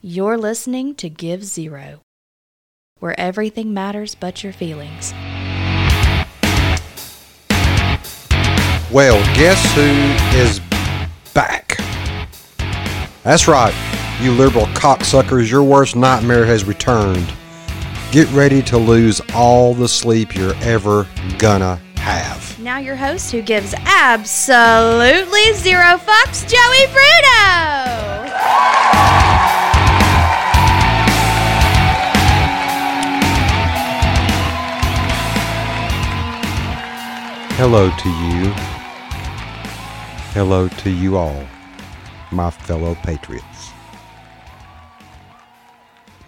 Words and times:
You're 0.00 0.38
listening 0.38 0.94
to 0.94 1.10
Give 1.10 1.42
Zero, 1.42 2.02
where 3.00 3.18
everything 3.18 3.74
matters 3.74 4.14
but 4.14 4.44
your 4.44 4.52
feelings. 4.52 5.12
Well, 8.92 9.18
guess 9.34 9.60
who 9.74 9.90
is 10.38 10.60
back? 11.34 11.78
That's 13.24 13.48
right, 13.48 13.74
you 14.22 14.30
liberal 14.30 14.66
cocksuckers, 14.66 15.50
your 15.50 15.64
worst 15.64 15.96
nightmare 15.96 16.46
has 16.46 16.64
returned. 16.64 17.32
Get 18.12 18.30
ready 18.30 18.62
to 18.62 18.78
lose 18.78 19.20
all 19.34 19.74
the 19.74 19.88
sleep 19.88 20.32
you're 20.32 20.54
ever 20.60 21.08
gonna 21.38 21.74
have. 21.96 22.56
Now, 22.60 22.78
your 22.78 22.94
host 22.94 23.32
who 23.32 23.42
gives 23.42 23.74
absolutely 23.74 25.54
zero 25.54 25.98
fucks, 25.98 26.48
Joey 26.48 26.86
Bruno! 26.92 28.28
Hello 37.60 37.90
to 37.90 38.08
you. 38.08 38.52
Hello 40.32 40.68
to 40.68 40.90
you 40.90 41.16
all, 41.16 41.44
my 42.30 42.52
fellow 42.52 42.94
patriots. 42.94 43.72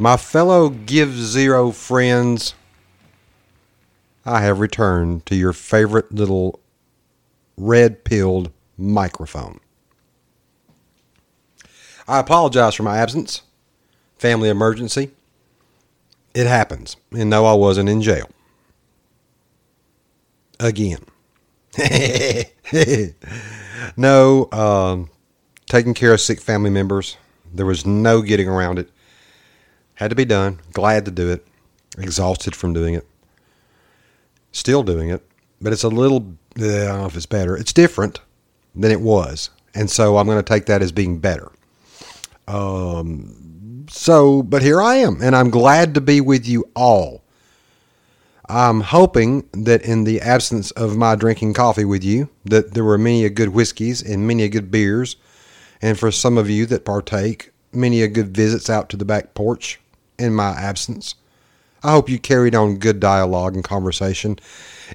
My 0.01 0.17
fellow 0.17 0.71
Give 0.71 1.15
Zero 1.15 1.71
friends, 1.71 2.55
I 4.27 4.41
have 4.41 4.59
returned 4.59 5.25
to 5.27 5.37
your 5.37 5.53
favorite 5.53 6.13
little 6.13 6.59
red 7.57 8.03
pilled 8.03 8.51
microphone. 8.77 9.61
I 12.09 12.19
apologize 12.19 12.75
for 12.75 12.83
my 12.83 12.99
absence. 12.99 13.43
Family 14.19 14.49
emergency. 14.49 15.13
It 16.35 16.49
happens. 16.49 16.97
And 17.13 17.31
no, 17.31 17.47
I 17.47 17.55
wasn't 17.55 17.89
in 17.89 18.03
jail. 18.03 18.29
Again. 20.59 21.05
no, 23.97 24.49
um, 24.53 25.11
taking 25.67 25.95
care 25.95 26.13
of 26.13 26.21
sick 26.21 26.41
family 26.41 26.71
members. 26.71 27.17
There 27.53 27.67
was 27.67 27.87
no 27.87 28.23
getting 28.23 28.49
around 28.49 28.79
it. 28.79 28.91
Had 29.95 30.11
to 30.11 30.17
be 30.17 30.25
done. 30.25 30.61
Glad 30.73 31.05
to 31.05 31.11
do 31.11 31.31
it. 31.31 31.47
Exhausted 31.99 32.57
from 32.57 32.73
doing 32.73 32.95
it. 32.95 33.07
Still 34.53 34.83
doing 34.83 35.11
it. 35.11 35.23
But 35.61 35.73
it's 35.73 35.83
a 35.83 35.89
little, 35.89 36.35
I 36.57 36.61
don't 36.61 37.01
know 37.01 37.07
if 37.07 37.17
it's 37.17 37.27
better. 37.27 37.57
It's 37.57 37.73
different 37.73 38.21
than 38.75 38.91
it 38.91 39.01
was. 39.01 39.51
And 39.75 39.91
so 39.91 40.17
I'm 40.17 40.27
going 40.27 40.39
to 40.39 40.43
take 40.43 40.67
that 40.67 40.83
as 40.83 40.93
being 40.93 41.19
better. 41.19 41.51
Um, 42.49 43.87
so, 43.89 44.43
but 44.43 44.63
here 44.63 44.81
I 44.81 44.97
am, 44.97 45.21
and 45.23 45.37
I'm 45.37 45.51
glad 45.51 45.95
to 45.95 46.01
be 46.01 46.21
with 46.21 46.47
you 46.47 46.65
all. 46.75 47.20
I'm 48.51 48.81
hoping 48.81 49.49
that 49.53 49.83
in 49.83 50.03
the 50.03 50.21
absence 50.21 50.73
of 50.73 50.97
my 50.97 51.15
drinking 51.15 51.55
coffee 51.55 51.85
with 51.85 52.03
you, 52.03 52.29
that 52.45 52.75
there 52.75 52.83
were 52.83 52.99
many 52.99 53.25
a 53.25 53.31
good 53.31 53.51
whiskeys 53.51 54.03
and 54.03 54.27
many 54.27 54.43
a 54.43 54.49
good 54.49 54.73
beers, 54.73 55.15
and 55.81 55.97
for 55.97 56.11
some 56.11 56.37
of 56.37 56.51
you 56.51 56.67
that 56.67 56.85
partake, 56.85 57.53
many 57.73 58.03
a 58.03 58.09
good 58.09 58.35
visits 58.35 58.69
out 58.69 58.89
to 58.89 58.97
the 58.97 59.05
back 59.05 59.35
porch 59.35 59.79
in 60.19 60.35
my 60.35 60.51
absence. 60.51 61.15
I 61.85 61.93
hope 61.93 62.09
you 62.09 62.19
carried 62.19 62.57
on 62.57 62.79
good 62.79 62.99
dialogue 62.99 63.55
and 63.55 63.63
conversation 63.63 64.39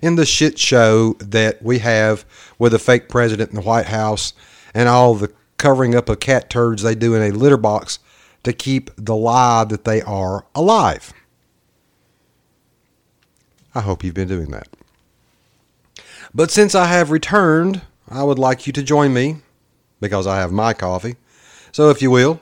in 0.01 0.17
the 0.17 0.25
shit 0.25 0.59
show 0.59 1.13
that 1.19 1.61
we 1.61 1.79
have 1.79 2.25
with 2.59 2.73
a 2.73 2.79
fake 2.79 3.07
president 3.07 3.51
in 3.51 3.55
the 3.55 3.61
White 3.61 3.87
House 3.87 4.33
and 4.73 4.89
all 4.89 5.15
the 5.15 5.31
covering 5.55 5.95
up 5.95 6.09
of 6.09 6.19
cat 6.19 6.49
turds 6.49 6.83
they 6.83 6.93
do 6.93 7.15
in 7.15 7.21
a 7.23 7.35
litter 7.35 7.57
box 7.57 7.99
to 8.43 8.51
keep 8.51 8.91
the 8.97 9.15
lie 9.15 9.63
that 9.63 9.85
they 9.85 10.01
are 10.01 10.45
alive. 10.53 11.13
I 13.75 13.81
hope 13.81 14.03
you've 14.03 14.15
been 14.15 14.27
doing 14.27 14.51
that. 14.51 14.67
But 16.33 16.49
since 16.49 16.73
I 16.73 16.85
have 16.85 17.11
returned, 17.11 17.81
I 18.09 18.23
would 18.23 18.39
like 18.39 18.65
you 18.65 18.73
to 18.73 18.83
join 18.83 19.13
me 19.13 19.37
because 19.99 20.25
I 20.25 20.37
have 20.37 20.51
my 20.51 20.73
coffee. 20.73 21.15
So 21.71 21.89
if 21.89 22.01
you 22.01 22.09
will, 22.09 22.39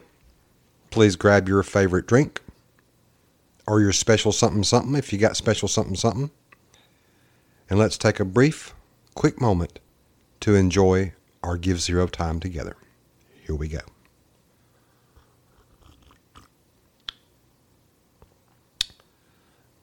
please 0.92 1.16
grab 1.16 1.48
your 1.48 1.64
favorite 1.64 2.06
drink 2.06 2.40
or 3.66 3.82
your 3.82 3.92
special 3.92 4.32
something 4.32 4.64
something 4.64 4.96
if 4.96 5.12
you 5.12 5.20
got 5.20 5.36
special 5.36 5.68
something 5.68 5.96
something. 5.96 6.30
And 7.70 7.80
let's 7.80 7.98
take 7.98 8.20
a 8.20 8.26
brief, 8.26 8.76
quick 9.16 9.42
moment 9.42 9.80
to 10.42 10.56
enjoy 10.56 11.14
our 11.42 11.58
Give 11.58 11.80
Zero 11.80 12.08
time 12.08 12.40
together. 12.40 12.76
Here 13.46 13.56
we 13.56 13.68
go. 13.68 13.80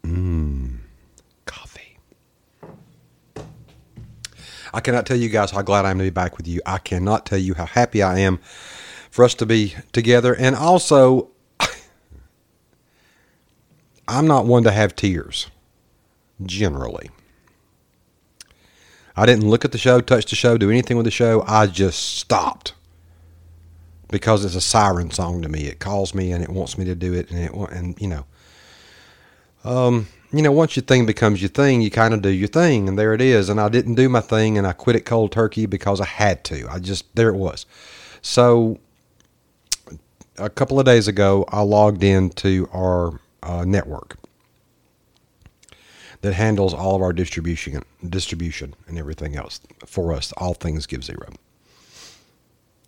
Mmm, 0.04 0.78
coffee. 1.46 1.98
I 4.72 4.80
cannot 4.80 5.06
tell 5.06 5.16
you 5.16 5.28
guys 5.28 5.50
how 5.50 5.62
glad 5.62 5.84
I 5.84 5.90
am 5.90 5.98
to 5.98 6.04
be 6.04 6.10
back 6.10 6.36
with 6.36 6.46
you. 6.46 6.60
I 6.64 6.78
cannot 6.78 7.26
tell 7.26 7.38
you 7.38 7.54
how 7.54 7.66
happy 7.66 8.02
I 8.02 8.18
am 8.18 8.38
for 9.10 9.24
us 9.24 9.34
to 9.36 9.46
be 9.46 9.74
together. 9.92 10.34
And 10.34 10.54
also, 10.54 11.30
I'm 14.08 14.26
not 14.26 14.46
one 14.46 14.62
to 14.64 14.70
have 14.70 14.94
tears, 14.94 15.48
generally. 16.42 17.10
I 19.16 19.26
didn't 19.26 19.48
look 19.50 19.64
at 19.64 19.72
the 19.72 19.78
show, 19.78 20.00
touch 20.00 20.26
the 20.26 20.36
show, 20.36 20.56
do 20.56 20.70
anything 20.70 20.96
with 20.96 21.04
the 21.04 21.10
show. 21.10 21.44
I 21.46 21.66
just 21.66 22.16
stopped 22.16 22.74
because 24.08 24.44
it's 24.44 24.54
a 24.54 24.60
siren 24.60 25.10
song 25.10 25.42
to 25.42 25.48
me. 25.48 25.66
It 25.66 25.78
calls 25.78 26.14
me 26.14 26.32
and 26.32 26.42
it 26.42 26.50
wants 26.50 26.78
me 26.78 26.84
to 26.84 26.94
do 26.94 27.12
it, 27.14 27.30
and 27.30 27.40
it 27.40 27.52
and 27.52 28.00
you 28.00 28.08
know, 28.08 28.24
um, 29.64 30.08
you 30.32 30.42
know, 30.42 30.52
once 30.52 30.76
your 30.76 30.84
thing 30.84 31.06
becomes 31.06 31.42
your 31.42 31.48
thing, 31.48 31.80
you 31.82 31.90
kind 31.90 32.14
of 32.14 32.22
do 32.22 32.28
your 32.28 32.48
thing, 32.48 32.88
and 32.88 32.98
there 32.98 33.14
it 33.14 33.20
is. 33.20 33.48
And 33.48 33.60
I 33.60 33.68
didn't 33.68 33.94
do 33.94 34.08
my 34.08 34.20
thing, 34.20 34.56
and 34.56 34.66
I 34.66 34.72
quit 34.72 34.96
it 34.96 35.00
cold 35.00 35.32
turkey 35.32 35.66
because 35.66 36.00
I 36.00 36.06
had 36.06 36.44
to. 36.44 36.68
I 36.70 36.78
just 36.78 37.14
there 37.16 37.30
it 37.30 37.36
was. 37.36 37.66
So 38.22 38.78
a 40.38 40.50
couple 40.50 40.78
of 40.78 40.86
days 40.86 41.08
ago, 41.08 41.44
I 41.48 41.62
logged 41.62 42.04
into 42.04 42.68
our 42.72 43.20
uh, 43.42 43.64
network 43.64 44.16
that 46.22 46.34
handles 46.34 46.74
all 46.74 46.94
of 46.94 47.02
our 47.02 47.12
distribution, 47.12 47.82
distribution, 48.08 48.74
and 48.86 48.98
everything 48.98 49.36
else 49.36 49.60
for 49.86 50.12
us. 50.12 50.32
All 50.36 50.54
things 50.54 50.86
give 50.86 51.02
zero. 51.02 51.28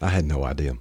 I 0.01 0.09
had 0.09 0.25
no 0.25 0.45
idea. 0.45 0.77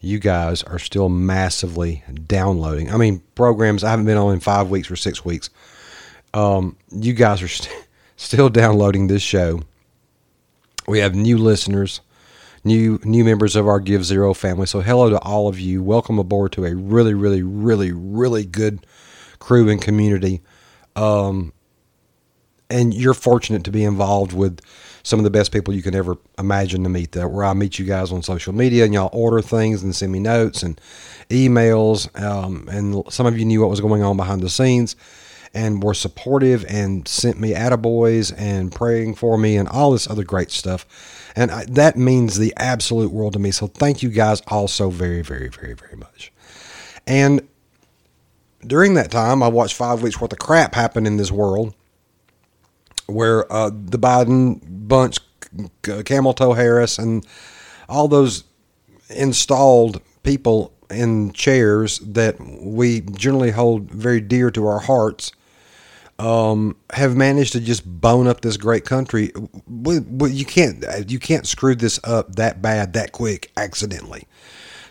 You 0.00 0.18
guys 0.18 0.62
are 0.62 0.78
still 0.78 1.08
massively 1.08 2.02
downloading. 2.26 2.90
I 2.90 2.96
mean, 2.96 3.22
programs 3.34 3.84
I 3.84 3.90
haven't 3.90 4.06
been 4.06 4.16
on 4.16 4.32
in 4.32 4.40
five 4.40 4.70
weeks 4.70 4.90
or 4.90 4.96
six 4.96 5.24
weeks. 5.24 5.50
Um, 6.32 6.76
you 6.90 7.12
guys 7.12 7.42
are 7.42 7.48
st- 7.48 7.86
still 8.16 8.48
downloading 8.48 9.06
this 9.08 9.22
show. 9.22 9.62
We 10.88 11.00
have 11.00 11.14
new 11.14 11.36
listeners, 11.36 12.00
new 12.64 12.98
new 13.04 13.24
members 13.24 13.56
of 13.56 13.68
our 13.68 13.78
Give 13.78 14.04
Zero 14.04 14.32
family. 14.32 14.66
So 14.66 14.80
hello 14.80 15.10
to 15.10 15.18
all 15.18 15.48
of 15.48 15.60
you. 15.60 15.82
Welcome 15.82 16.18
aboard 16.18 16.52
to 16.52 16.64
a 16.64 16.74
really, 16.74 17.14
really, 17.14 17.42
really, 17.42 17.92
really 17.92 18.44
good 18.44 18.86
crew 19.38 19.68
and 19.68 19.82
community. 19.82 20.40
Um, 20.96 21.52
and 22.70 22.94
you're 22.94 23.14
fortunate 23.14 23.64
to 23.64 23.70
be 23.70 23.84
involved 23.84 24.32
with 24.32 24.60
some 25.02 25.18
of 25.18 25.24
the 25.24 25.30
best 25.30 25.52
people 25.52 25.74
you 25.74 25.82
can 25.82 25.94
ever 25.94 26.16
imagine 26.38 26.82
to 26.82 26.88
meet. 26.88 27.12
That 27.12 27.30
where 27.30 27.44
I 27.44 27.52
meet 27.52 27.78
you 27.78 27.84
guys 27.84 28.12
on 28.12 28.22
social 28.22 28.52
media 28.52 28.84
and 28.84 28.94
y'all 28.94 29.10
order 29.12 29.40
things 29.42 29.82
and 29.82 29.94
send 29.94 30.12
me 30.12 30.20
notes 30.20 30.62
and 30.62 30.80
emails. 31.28 32.08
Um, 32.20 32.68
and 32.70 33.04
some 33.12 33.26
of 33.26 33.38
you 33.38 33.44
knew 33.44 33.60
what 33.60 33.70
was 33.70 33.80
going 33.80 34.02
on 34.02 34.16
behind 34.16 34.42
the 34.42 34.50
scenes 34.50 34.96
and 35.52 35.82
were 35.82 35.94
supportive 35.94 36.64
and 36.68 37.06
sent 37.08 37.40
me 37.40 37.52
attaboys 37.52 38.32
and 38.36 38.72
praying 38.72 39.16
for 39.16 39.36
me 39.36 39.56
and 39.56 39.68
all 39.68 39.90
this 39.90 40.08
other 40.08 40.24
great 40.24 40.50
stuff. 40.50 40.86
And 41.34 41.50
I, 41.50 41.64
that 41.66 41.96
means 41.96 42.38
the 42.38 42.52
absolute 42.56 43.12
world 43.12 43.32
to 43.34 43.38
me. 43.38 43.50
So 43.50 43.66
thank 43.66 44.02
you 44.02 44.10
guys 44.10 44.42
all 44.48 44.68
so 44.68 44.90
very, 44.90 45.22
very, 45.22 45.48
very, 45.48 45.74
very 45.74 45.96
much. 45.96 46.32
And 47.06 47.46
during 48.64 48.94
that 48.94 49.10
time, 49.10 49.42
I 49.42 49.48
watched 49.48 49.74
five 49.74 50.02
weeks 50.02 50.20
worth 50.20 50.32
of 50.32 50.38
crap 50.38 50.74
happen 50.74 51.06
in 51.06 51.16
this 51.16 51.32
world 51.32 51.74
where 53.10 53.50
uh, 53.52 53.70
the 53.70 53.98
Biden 53.98 54.60
bunch, 54.64 55.18
Camel 56.04 56.34
Toe 56.34 56.52
Harris, 56.52 56.98
and 56.98 57.26
all 57.88 58.08
those 58.08 58.44
installed 59.08 60.00
people 60.22 60.72
in 60.90 61.32
chairs 61.32 61.98
that 62.00 62.36
we 62.40 63.00
generally 63.00 63.50
hold 63.50 63.90
very 63.90 64.20
dear 64.20 64.50
to 64.50 64.66
our 64.66 64.80
hearts 64.80 65.32
um, 66.18 66.76
have 66.92 67.16
managed 67.16 67.52
to 67.52 67.60
just 67.60 67.84
bone 67.86 68.26
up 68.26 68.42
this 68.42 68.56
great 68.56 68.84
country. 68.84 69.32
You 69.68 70.44
can't 70.44 70.84
you 71.10 71.18
can't 71.18 71.46
screw 71.46 71.74
this 71.74 71.98
up 72.04 72.36
that 72.36 72.60
bad 72.60 72.92
that 72.92 73.12
quick 73.12 73.50
accidentally. 73.56 74.26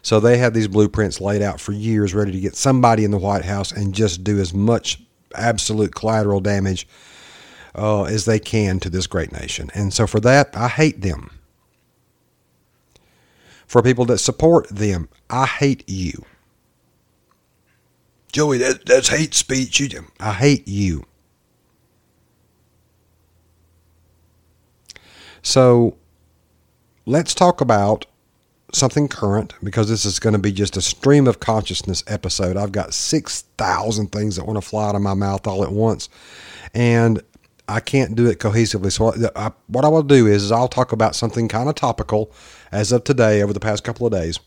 So 0.01 0.19
they 0.19 0.37
have 0.37 0.53
these 0.53 0.67
blueprints 0.67 1.21
laid 1.21 1.41
out 1.41 1.59
for 1.59 1.73
years, 1.73 2.13
ready 2.13 2.31
to 2.31 2.39
get 2.39 2.55
somebody 2.55 3.03
in 3.03 3.11
the 3.11 3.17
White 3.17 3.45
House 3.45 3.71
and 3.71 3.93
just 3.93 4.23
do 4.23 4.39
as 4.39 4.53
much 4.53 5.01
absolute 5.35 5.93
collateral 5.93 6.39
damage 6.39 6.87
uh, 7.75 8.03
as 8.03 8.25
they 8.25 8.39
can 8.39 8.79
to 8.81 8.89
this 8.89 9.07
great 9.07 9.31
nation. 9.31 9.69
And 9.73 9.93
so 9.93 10.07
for 10.07 10.19
that, 10.21 10.49
I 10.55 10.67
hate 10.69 11.01
them. 11.01 11.31
for 13.67 13.83
people 13.83 14.05
that 14.05 14.17
support 14.19 14.67
them. 14.69 15.09
I 15.29 15.45
hate 15.45 15.83
you. 15.87 16.25
Joey, 18.31 18.57
that, 18.59 18.85
that's 18.85 19.09
hate 19.09 19.33
speech. 19.35 19.79
You, 19.79 20.07
I 20.19 20.33
hate 20.33 20.67
you. 20.67 21.05
So 25.41 25.97
let's 27.05 27.35
talk 27.35 27.61
about 27.61 28.05
something 28.73 29.07
current 29.07 29.53
because 29.63 29.89
this 29.89 30.05
is 30.05 30.19
going 30.19 30.33
to 30.33 30.39
be 30.39 30.51
just 30.51 30.77
a 30.77 30.81
stream 30.81 31.27
of 31.27 31.39
consciousness 31.39 32.03
episode. 32.07 32.57
I've 32.57 32.71
got 32.71 32.93
6,000 32.93 34.11
things 34.11 34.35
that 34.37 34.45
want 34.47 34.57
to 34.61 34.67
fly 34.67 34.89
out 34.89 34.95
of 34.95 35.01
my 35.01 35.15
mouth 35.15 35.47
all 35.47 35.63
at 35.63 35.71
once. 35.71 36.09
And 36.73 37.21
I 37.69 37.79
can't 37.79 38.15
do 38.15 38.27
it 38.27 38.39
cohesively. 38.39 38.91
So 38.91 39.13
I, 39.13 39.47
I, 39.47 39.51
what 39.67 39.85
I 39.85 39.87
will 39.87 40.03
do 40.03 40.25
is, 40.27 40.43
is 40.43 40.51
I'll 40.51 40.67
talk 40.67 40.91
about 40.91 41.15
something 41.15 41.47
kind 41.47 41.69
of 41.69 41.75
topical 41.75 42.31
as 42.71 42.91
of 42.91 43.03
today 43.03 43.41
over 43.43 43.53
the 43.53 43.59
past 43.59 43.83
couple 43.83 44.07
of 44.07 44.11
days. 44.11 44.39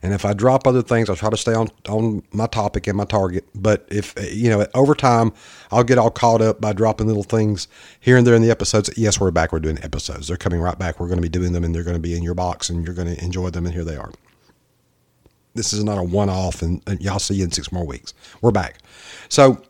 And 0.00 0.14
if 0.14 0.24
I 0.24 0.32
drop 0.32 0.66
other 0.66 0.82
things, 0.82 1.10
I'll 1.10 1.16
try 1.16 1.30
to 1.30 1.36
stay 1.36 1.54
on, 1.54 1.68
on 1.88 2.22
my 2.30 2.46
topic 2.46 2.86
and 2.86 2.96
my 2.96 3.04
target. 3.04 3.44
But 3.54 3.86
if, 3.90 4.14
you 4.32 4.48
know, 4.48 4.64
over 4.74 4.94
time, 4.94 5.32
I'll 5.72 5.82
get 5.82 5.98
all 5.98 6.10
caught 6.10 6.40
up 6.40 6.60
by 6.60 6.72
dropping 6.72 7.08
little 7.08 7.24
things 7.24 7.66
here 7.98 8.16
and 8.16 8.24
there 8.24 8.36
in 8.36 8.42
the 8.42 8.50
episodes. 8.50 8.90
Yes, 8.96 9.18
we're 9.18 9.32
back. 9.32 9.52
We're 9.52 9.58
doing 9.58 9.82
episodes. 9.82 10.28
They're 10.28 10.36
coming 10.36 10.60
right 10.60 10.78
back. 10.78 11.00
We're 11.00 11.08
going 11.08 11.18
to 11.18 11.22
be 11.22 11.28
doing 11.28 11.52
them 11.52 11.64
and 11.64 11.74
they're 11.74 11.82
going 11.82 11.96
to 11.96 12.00
be 12.00 12.16
in 12.16 12.22
your 12.22 12.34
box 12.34 12.70
and 12.70 12.86
you're 12.86 12.94
going 12.94 13.12
to 13.12 13.22
enjoy 13.24 13.50
them. 13.50 13.66
And 13.66 13.74
here 13.74 13.84
they 13.84 13.96
are. 13.96 14.12
This 15.54 15.72
is 15.72 15.82
not 15.82 15.98
a 15.98 16.04
one 16.04 16.30
off 16.30 16.62
and, 16.62 16.80
and 16.86 17.00
y'all 17.00 17.18
see 17.18 17.34
you 17.34 17.44
in 17.44 17.50
six 17.50 17.72
more 17.72 17.84
weeks. 17.84 18.14
We're 18.40 18.52
back. 18.52 18.78
So, 19.28 19.60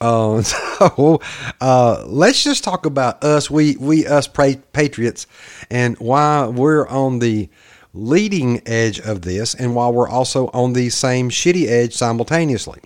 uh, 0.00 0.42
so 0.42 1.20
uh, 1.60 2.04
let's 2.06 2.42
just 2.42 2.64
talk 2.64 2.86
about 2.86 3.22
us, 3.24 3.50
we 3.50 3.76
we 3.76 4.06
us 4.06 4.26
patriots, 4.26 5.26
and 5.70 5.98
why 5.98 6.46
we're 6.46 6.86
on 6.88 7.18
the 7.18 7.48
leading 7.92 8.60
edge 8.66 8.98
of 9.00 9.22
this, 9.22 9.54
and 9.54 9.74
while 9.74 9.92
we're 9.92 10.08
also 10.08 10.48
on 10.48 10.72
the 10.72 10.90
same 10.90 11.30
shitty 11.30 11.66
edge 11.68 11.94
simultaneously. 11.94 12.80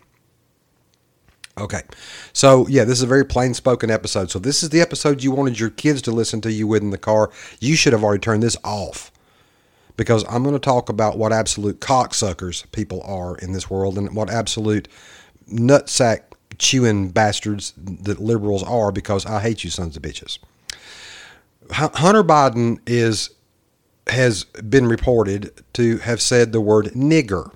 Okay, 1.59 1.83
so 2.33 2.69
yeah, 2.69 2.85
this 2.85 2.99
is 2.99 3.03
a 3.03 3.09
very 3.09 3.25
plain 3.25 3.53
spoken 3.53 3.91
episode. 3.91 4.31
So, 4.31 4.39
this 4.39 4.63
is 4.63 4.71
the 4.71 4.81
episode 4.81 5.25
you 5.25 5.33
wanted 5.33 5.59
your 5.59 5.71
kids 5.71 6.03
to 6.03 6.13
listen 6.13 6.41
to 6.43 6.53
you 6.53 6.69
with 6.69 6.83
in 6.83 6.91
the 6.91 6.99
car. 6.99 7.31
You 7.59 7.75
should 7.75 7.93
have 7.93 8.05
already 8.05 8.21
turned 8.21 8.45
this 8.45 8.57
off 8.63 9.11
because 9.97 10.25
I'm 10.29 10.45
going 10.45 10.55
to 10.55 10.61
talk 10.61 10.89
about 10.89 11.19
what 11.19 11.33
absolute 11.33 11.81
cocksuckers 11.81 12.71
people 12.71 13.03
are 13.03 13.37
in 13.39 13.53
this 13.53 13.69
world 13.69 13.99
and 13.99 14.15
what 14.15 14.31
absolute 14.31 14.87
nutsack 15.53 16.21
chewing 16.59 17.11
bastards 17.11 17.73
that 17.77 18.21
liberals 18.21 18.63
are 18.63 18.93
because 18.93 19.25
I 19.27 19.41
hate 19.41 19.65
you 19.65 19.71
sons 19.71 19.97
of 19.97 20.03
bitches. 20.03 20.39
Hunter 21.71 22.25
Biden 22.25 22.81
is 22.87 23.31
has 24.09 24.45
been 24.45 24.87
reported 24.87 25.63
to 25.75 25.99
have 25.99 26.21
said 26.21 26.53
the 26.53 26.61
word 26.61 26.87
nigger. 26.87 27.53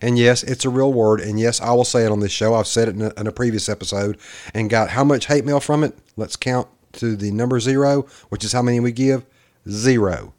And 0.00 0.18
yes, 0.18 0.42
it's 0.42 0.64
a 0.64 0.70
real 0.70 0.92
word. 0.92 1.20
And 1.20 1.38
yes, 1.38 1.60
I 1.60 1.72
will 1.72 1.84
say 1.84 2.04
it 2.04 2.12
on 2.12 2.20
this 2.20 2.32
show. 2.32 2.54
I've 2.54 2.66
said 2.66 2.88
it 2.88 2.94
in 2.94 3.02
a, 3.02 3.12
in 3.16 3.26
a, 3.26 3.32
previous 3.32 3.68
episode 3.68 4.18
and 4.52 4.70
got 4.70 4.90
how 4.90 5.04
much 5.04 5.26
hate 5.26 5.44
mail 5.44 5.60
from 5.60 5.84
it. 5.84 5.96
Let's 6.16 6.36
count 6.36 6.68
to 6.94 7.16
the 7.16 7.30
number 7.30 7.60
zero, 7.60 8.06
which 8.28 8.44
is 8.44 8.52
how 8.52 8.62
many 8.62 8.80
we 8.80 8.92
give. 8.92 9.24
Zero. 9.68 10.34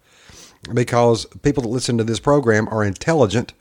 Because 0.74 1.26
people 1.42 1.64
that 1.64 1.70
listen 1.70 1.98
to 1.98 2.04
this 2.04 2.20
program 2.20 2.68
are 2.70 2.84
intelligent 2.84 3.54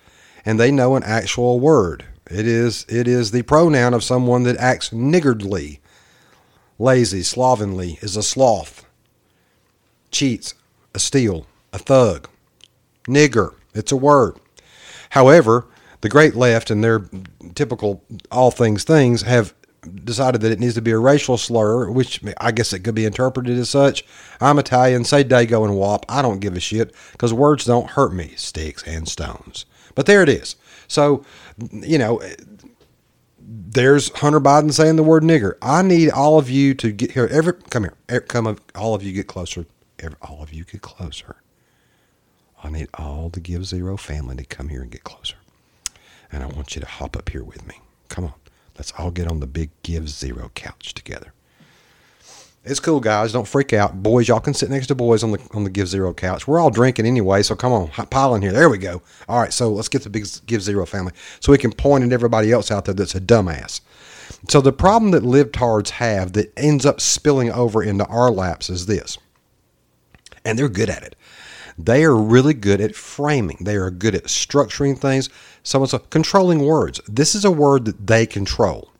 and 0.44 0.58
they 0.58 0.70
know 0.70 0.96
an 0.96 1.02
actual 1.02 1.60
word. 1.60 2.04
It 2.30 2.46
is 2.46 2.86
it 2.88 3.06
is 3.06 3.30
the 3.30 3.42
pronoun 3.42 3.92
of 3.92 4.02
someone 4.02 4.44
that 4.44 4.56
acts 4.56 4.92
niggardly, 4.92 5.80
lazy, 6.78 7.22
slovenly, 7.22 7.98
is 8.00 8.16
a 8.16 8.22
sloth, 8.22 8.86
cheats, 10.10 10.54
a 10.94 10.98
steal, 10.98 11.46
a 11.72 11.78
thug, 11.78 12.28
nigger. 13.04 13.54
It's 13.74 13.92
a 13.92 13.96
word. 13.96 14.36
However, 15.10 15.66
the 16.00 16.08
great 16.08 16.34
left 16.34 16.70
and 16.70 16.82
their 16.82 17.08
typical 17.54 18.02
all 18.30 18.50
things 18.50 18.84
things 18.84 19.22
have 19.22 19.54
decided 20.04 20.40
that 20.40 20.52
it 20.52 20.60
needs 20.60 20.74
to 20.74 20.82
be 20.82 20.90
a 20.92 20.98
racial 20.98 21.36
slur, 21.36 21.90
which 21.90 22.20
I 22.38 22.52
guess 22.52 22.72
it 22.72 22.80
could 22.80 22.94
be 22.94 23.04
interpreted 23.04 23.58
as 23.58 23.68
such. 23.68 24.04
I'm 24.40 24.58
Italian, 24.58 25.04
say 25.04 25.24
Dago 25.24 25.64
and 25.64 25.76
Wop. 25.76 26.06
I 26.08 26.22
don't 26.22 26.40
give 26.40 26.56
a 26.56 26.60
shit 26.60 26.94
because 27.12 27.34
words 27.34 27.64
don't 27.64 27.90
hurt 27.90 28.14
me, 28.14 28.32
sticks 28.36 28.82
and 28.84 29.06
stones. 29.08 29.66
But 29.94 30.06
there 30.06 30.22
it 30.22 30.28
is. 30.28 30.56
So, 30.88 31.24
you 31.70 31.98
know, 31.98 32.22
there's 33.38 34.10
Hunter 34.18 34.40
Biden 34.40 34.72
saying 34.72 34.96
the 34.96 35.02
word 35.02 35.22
nigger. 35.22 35.54
I 35.60 35.82
need 35.82 36.10
all 36.10 36.38
of 36.38 36.48
you 36.48 36.74
to 36.74 36.90
get 36.92 37.12
here. 37.12 37.28
Every 37.30 37.52
come 37.70 37.84
here, 38.08 38.20
come 38.20 38.56
all 38.74 38.94
of 38.94 39.02
you 39.02 39.12
get 39.12 39.26
closer 39.26 39.66
every, 39.98 40.18
all 40.22 40.42
of 40.42 40.52
you 40.52 40.64
get 40.64 40.82
closer. 40.82 41.36
I 42.62 42.70
need 42.70 42.88
all 42.94 43.28
the 43.28 43.40
Give 43.40 43.66
Zero 43.66 43.96
family 43.96 44.36
to 44.36 44.44
come 44.44 44.70
here 44.70 44.82
and 44.82 44.90
get 44.90 45.04
closer. 45.04 45.36
And 46.32 46.42
I 46.42 46.46
want 46.46 46.74
you 46.74 46.80
to 46.80 46.86
hop 46.86 47.16
up 47.16 47.28
here 47.28 47.44
with 47.44 47.66
me. 47.66 47.80
Come 48.08 48.24
on. 48.24 48.34
Let's 48.76 48.92
all 48.98 49.10
get 49.10 49.30
on 49.30 49.40
the 49.40 49.46
big 49.46 49.70
Give 49.82 50.08
Zero 50.08 50.50
couch 50.54 50.94
together. 50.94 51.33
It's 52.64 52.80
cool, 52.80 53.00
guys. 53.00 53.32
Don't 53.32 53.46
freak 53.46 53.74
out. 53.74 54.02
Boys, 54.02 54.28
y'all 54.28 54.40
can 54.40 54.54
sit 54.54 54.70
next 54.70 54.86
to 54.86 54.94
boys 54.94 55.22
on 55.22 55.32
the 55.32 55.48
on 55.52 55.64
the 55.64 55.70
Give 55.70 55.86
Zero 55.86 56.14
couch. 56.14 56.48
We're 56.48 56.58
all 56.58 56.70
drinking 56.70 57.04
anyway, 57.06 57.42
so 57.42 57.54
come 57.54 57.72
on, 57.72 57.88
pile 57.88 58.34
in 58.34 58.42
here. 58.42 58.52
There 58.52 58.70
we 58.70 58.78
go. 58.78 59.02
All 59.28 59.40
right, 59.40 59.52
so 59.52 59.70
let's 59.70 59.88
get 59.88 60.02
the 60.02 60.10
big 60.10 60.26
Give 60.46 60.62
Zero 60.62 60.86
family 60.86 61.12
so 61.40 61.52
we 61.52 61.58
can 61.58 61.72
point 61.72 62.04
at 62.04 62.12
everybody 62.12 62.52
else 62.52 62.70
out 62.70 62.86
there 62.86 62.94
that's 62.94 63.14
a 63.14 63.20
dumbass. 63.20 63.82
So 64.48 64.62
the 64.62 64.72
problem 64.72 65.10
that 65.10 65.22
libtards 65.22 65.90
have 65.90 66.32
that 66.32 66.52
ends 66.56 66.86
up 66.86 67.00
spilling 67.00 67.52
over 67.52 67.82
into 67.82 68.06
our 68.06 68.30
laps 68.30 68.70
is 68.70 68.86
this 68.86 69.18
and 70.44 70.58
they're 70.58 70.68
good 70.68 70.90
at 70.90 71.02
it. 71.02 71.16
They 71.76 72.04
are 72.04 72.16
really 72.16 72.54
good 72.54 72.80
at 72.80 72.94
framing. 72.94 73.58
They 73.60 73.76
are 73.76 73.90
good 73.90 74.14
at 74.14 74.24
structuring 74.24 74.96
things. 74.96 75.28
Someone's 75.62 75.94
controlling 76.10 76.60
words. 76.64 77.00
This 77.08 77.34
is 77.34 77.44
a 77.44 77.50
word 77.50 77.84
that 77.86 78.06
they 78.06 78.26
control. 78.26 78.90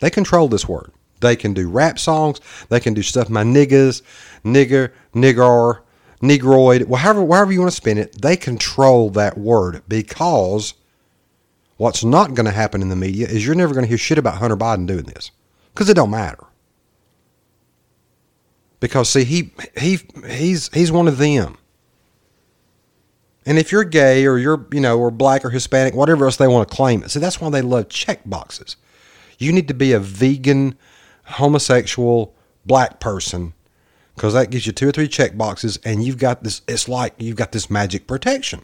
They 0.00 0.10
control 0.10 0.48
this 0.48 0.68
word. 0.68 0.92
They 1.20 1.36
can 1.36 1.54
do 1.54 1.68
rap 1.68 1.98
songs. 1.98 2.40
They 2.68 2.80
can 2.80 2.94
do 2.94 3.02
stuff. 3.02 3.30
My 3.30 3.42
niggas, 3.42 4.02
nigger, 4.44 4.92
nigger, 5.14 5.80
negroid, 6.20 6.84
whatever, 6.84 7.20
however 7.26 7.52
you 7.52 7.60
want 7.60 7.70
to 7.70 7.76
spin 7.76 7.98
it. 7.98 8.20
They 8.20 8.36
control 8.36 9.10
that 9.10 9.38
word 9.38 9.82
because 9.88 10.74
what's 11.76 12.04
not 12.04 12.34
going 12.34 12.46
to 12.46 12.52
happen 12.52 12.82
in 12.82 12.88
the 12.88 12.96
media 12.96 13.26
is 13.28 13.46
you're 13.46 13.54
never 13.54 13.74
going 13.74 13.84
to 13.84 13.88
hear 13.88 13.98
shit 13.98 14.18
about 14.18 14.38
Hunter 14.38 14.56
Biden 14.56 14.86
doing 14.86 15.04
this 15.04 15.30
because 15.72 15.88
it 15.88 15.94
don't 15.94 16.10
matter 16.10 16.46
because 18.80 19.08
see 19.08 19.24
he 19.24 19.52
he 19.76 19.98
he's 20.28 20.72
he's 20.72 20.92
one 20.92 21.08
of 21.08 21.18
them. 21.18 21.58
And 23.44 23.58
if 23.58 23.70
you're 23.70 23.84
gay 23.84 24.26
or 24.26 24.38
you're 24.38 24.66
you 24.72 24.80
know 24.80 24.98
or 24.98 25.10
black 25.10 25.44
or 25.44 25.50
Hispanic, 25.50 25.94
whatever 25.94 26.24
else 26.24 26.36
they 26.36 26.48
want 26.48 26.68
to 26.68 26.74
claim 26.74 27.02
it, 27.02 27.10
see 27.10 27.20
that's 27.20 27.40
why 27.40 27.50
they 27.50 27.62
love 27.62 27.88
check 27.88 28.20
boxes. 28.26 28.76
You 29.38 29.52
need 29.52 29.68
to 29.68 29.74
be 29.74 29.92
a 29.92 30.00
vegan, 30.00 30.76
homosexual, 31.26 32.34
black 32.64 33.00
person 33.00 33.52
because 34.16 34.32
that 34.32 34.50
gives 34.50 34.66
you 34.66 34.72
two 34.72 34.88
or 34.88 34.92
three 34.92 35.08
check 35.08 35.36
boxes, 35.36 35.78
and 35.84 36.02
you've 36.02 36.18
got 36.18 36.42
this. 36.42 36.62
It's 36.66 36.88
like 36.88 37.14
you've 37.18 37.36
got 37.36 37.52
this 37.52 37.70
magic 37.70 38.06
protection. 38.06 38.62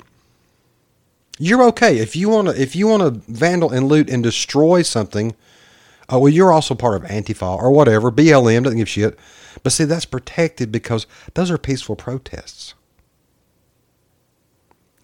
You're 1.38 1.62
okay 1.64 1.98
if 1.98 2.16
you 2.16 2.30
want 2.30 2.48
to 2.48 2.60
if 2.60 2.74
you 2.74 2.88
want 2.88 3.02
to 3.02 3.32
vandal 3.32 3.70
and 3.70 3.86
loot 3.86 4.08
and 4.08 4.22
destroy 4.22 4.82
something. 4.82 5.36
Oh 6.08 6.20
well, 6.20 6.32
you're 6.32 6.52
also 6.52 6.74
part 6.74 7.02
of 7.02 7.08
Antifa 7.08 7.58
or 7.58 7.70
whatever. 7.70 8.10
BLM 8.10 8.64
doesn't 8.64 8.78
give 8.78 8.88
shit. 8.88 9.18
But 9.62 9.72
see, 9.72 9.84
that's 9.84 10.06
protected 10.06 10.72
because 10.72 11.06
those 11.34 11.50
are 11.50 11.58
peaceful 11.58 11.96
protests. 11.96 12.74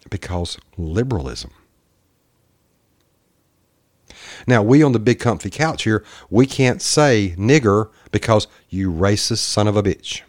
Because 0.09 0.57
liberalism. 0.77 1.51
Now, 4.47 4.63
we 4.63 4.83
on 4.83 4.91
the 4.91 4.99
big 4.99 5.19
comfy 5.19 5.49
couch 5.49 5.83
here, 5.83 6.03
we 6.29 6.45
can't 6.45 6.81
say 6.81 7.35
nigger 7.37 7.89
because 8.11 8.47
you 8.69 8.91
racist 8.91 9.39
son 9.39 9.67
of 9.67 9.77
a 9.77 9.83
bitch. 9.83 10.21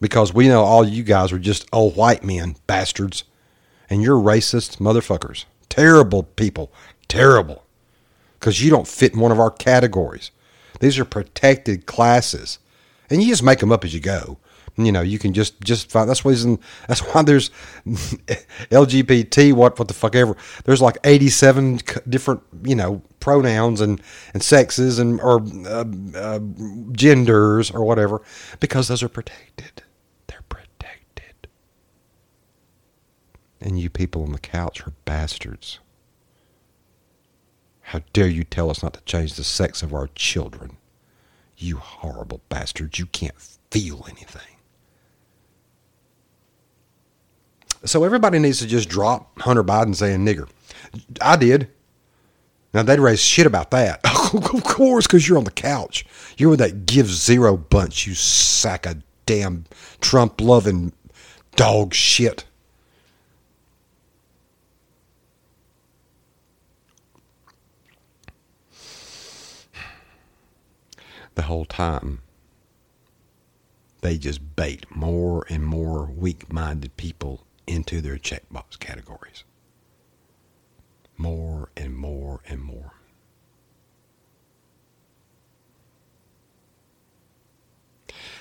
Because 0.00 0.32
we 0.32 0.48
know 0.48 0.62
all 0.62 0.86
you 0.86 1.02
guys 1.02 1.32
are 1.32 1.38
just 1.38 1.66
old 1.72 1.96
white 1.96 2.22
men, 2.22 2.56
bastards. 2.66 3.24
And 3.90 4.02
you're 4.02 4.16
racist 4.16 4.78
motherfuckers. 4.78 5.44
Terrible 5.68 6.22
people. 6.22 6.72
Terrible. 7.08 7.64
Because 8.38 8.62
you 8.62 8.70
don't 8.70 8.86
fit 8.86 9.14
in 9.14 9.20
one 9.20 9.32
of 9.32 9.40
our 9.40 9.50
categories. 9.50 10.30
These 10.80 10.98
are 10.98 11.04
protected 11.04 11.86
classes, 11.86 12.58
and 13.10 13.22
you 13.22 13.28
just 13.28 13.42
make 13.42 13.58
them 13.58 13.72
up 13.72 13.84
as 13.84 13.94
you 13.94 14.00
go. 14.00 14.38
You 14.78 14.92
know, 14.92 15.00
you 15.00 15.18
can 15.18 15.32
just 15.32 15.60
just 15.60 15.90
find. 15.90 16.08
That's 16.08 16.24
reason. 16.24 16.60
That's 16.86 17.00
why 17.00 17.22
there's 17.22 17.50
LGBT. 17.86 19.52
What 19.52 19.76
what 19.76 19.88
the 19.88 19.94
fuck 19.94 20.14
ever. 20.14 20.36
There's 20.64 20.80
like 20.80 20.98
87 21.02 21.80
different 22.08 22.42
you 22.62 22.76
know 22.76 23.02
pronouns 23.18 23.80
and 23.80 24.00
and 24.32 24.42
sexes 24.42 25.00
and 25.00 25.20
or 25.20 25.42
uh, 25.66 25.84
uh, 26.14 26.38
genders 26.92 27.72
or 27.72 27.84
whatever 27.84 28.22
because 28.60 28.86
those 28.86 29.02
are 29.02 29.08
protected. 29.08 29.82
They're 30.28 30.44
protected. 30.48 31.48
And 33.60 33.80
you 33.80 33.90
people 33.90 34.22
on 34.22 34.30
the 34.30 34.38
couch 34.38 34.86
are 34.86 34.92
bastards. 35.04 35.80
How 37.80 38.02
dare 38.12 38.28
you 38.28 38.44
tell 38.44 38.70
us 38.70 38.82
not 38.82 38.92
to 38.94 39.00
change 39.00 39.34
the 39.34 39.42
sex 39.44 39.82
of 39.82 39.92
our 39.92 40.08
children? 40.14 40.76
You 41.56 41.78
horrible 41.78 42.42
bastards. 42.48 42.98
You 42.98 43.06
can't 43.06 43.34
feel 43.70 44.04
anything. 44.08 44.57
So 47.84 48.04
everybody 48.04 48.38
needs 48.38 48.58
to 48.58 48.66
just 48.66 48.88
drop 48.88 49.40
Hunter 49.40 49.62
Biden 49.62 49.94
saying 49.94 50.24
nigger. 50.24 50.48
I 51.20 51.36
did. 51.36 51.68
Now 52.74 52.82
they'd 52.82 52.98
raise 52.98 53.20
shit 53.20 53.46
about 53.46 53.70
that. 53.70 54.00
of 54.34 54.64
course, 54.64 55.06
because 55.06 55.28
you're 55.28 55.38
on 55.38 55.44
the 55.44 55.50
couch. 55.50 56.04
You're 56.36 56.50
with 56.50 56.58
that 56.58 56.86
give 56.86 57.06
zero 57.06 57.56
bunch, 57.56 58.06
you 58.06 58.14
sack 58.14 58.84
of 58.86 59.02
damn 59.26 59.64
Trump 60.00 60.40
loving 60.40 60.92
dog 61.56 61.94
shit. 61.94 62.44
The 71.34 71.42
whole 71.42 71.64
time, 71.64 72.20
they 74.00 74.18
just 74.18 74.56
bait 74.56 74.84
more 74.90 75.46
and 75.48 75.64
more 75.64 76.06
weak 76.06 76.52
minded 76.52 76.96
people 76.96 77.46
into 77.68 78.00
their 78.00 78.16
checkbox 78.16 78.78
categories. 78.78 79.44
More 81.16 81.70
and 81.76 81.94
more 81.94 82.40
and 82.48 82.60
more. 82.60 82.94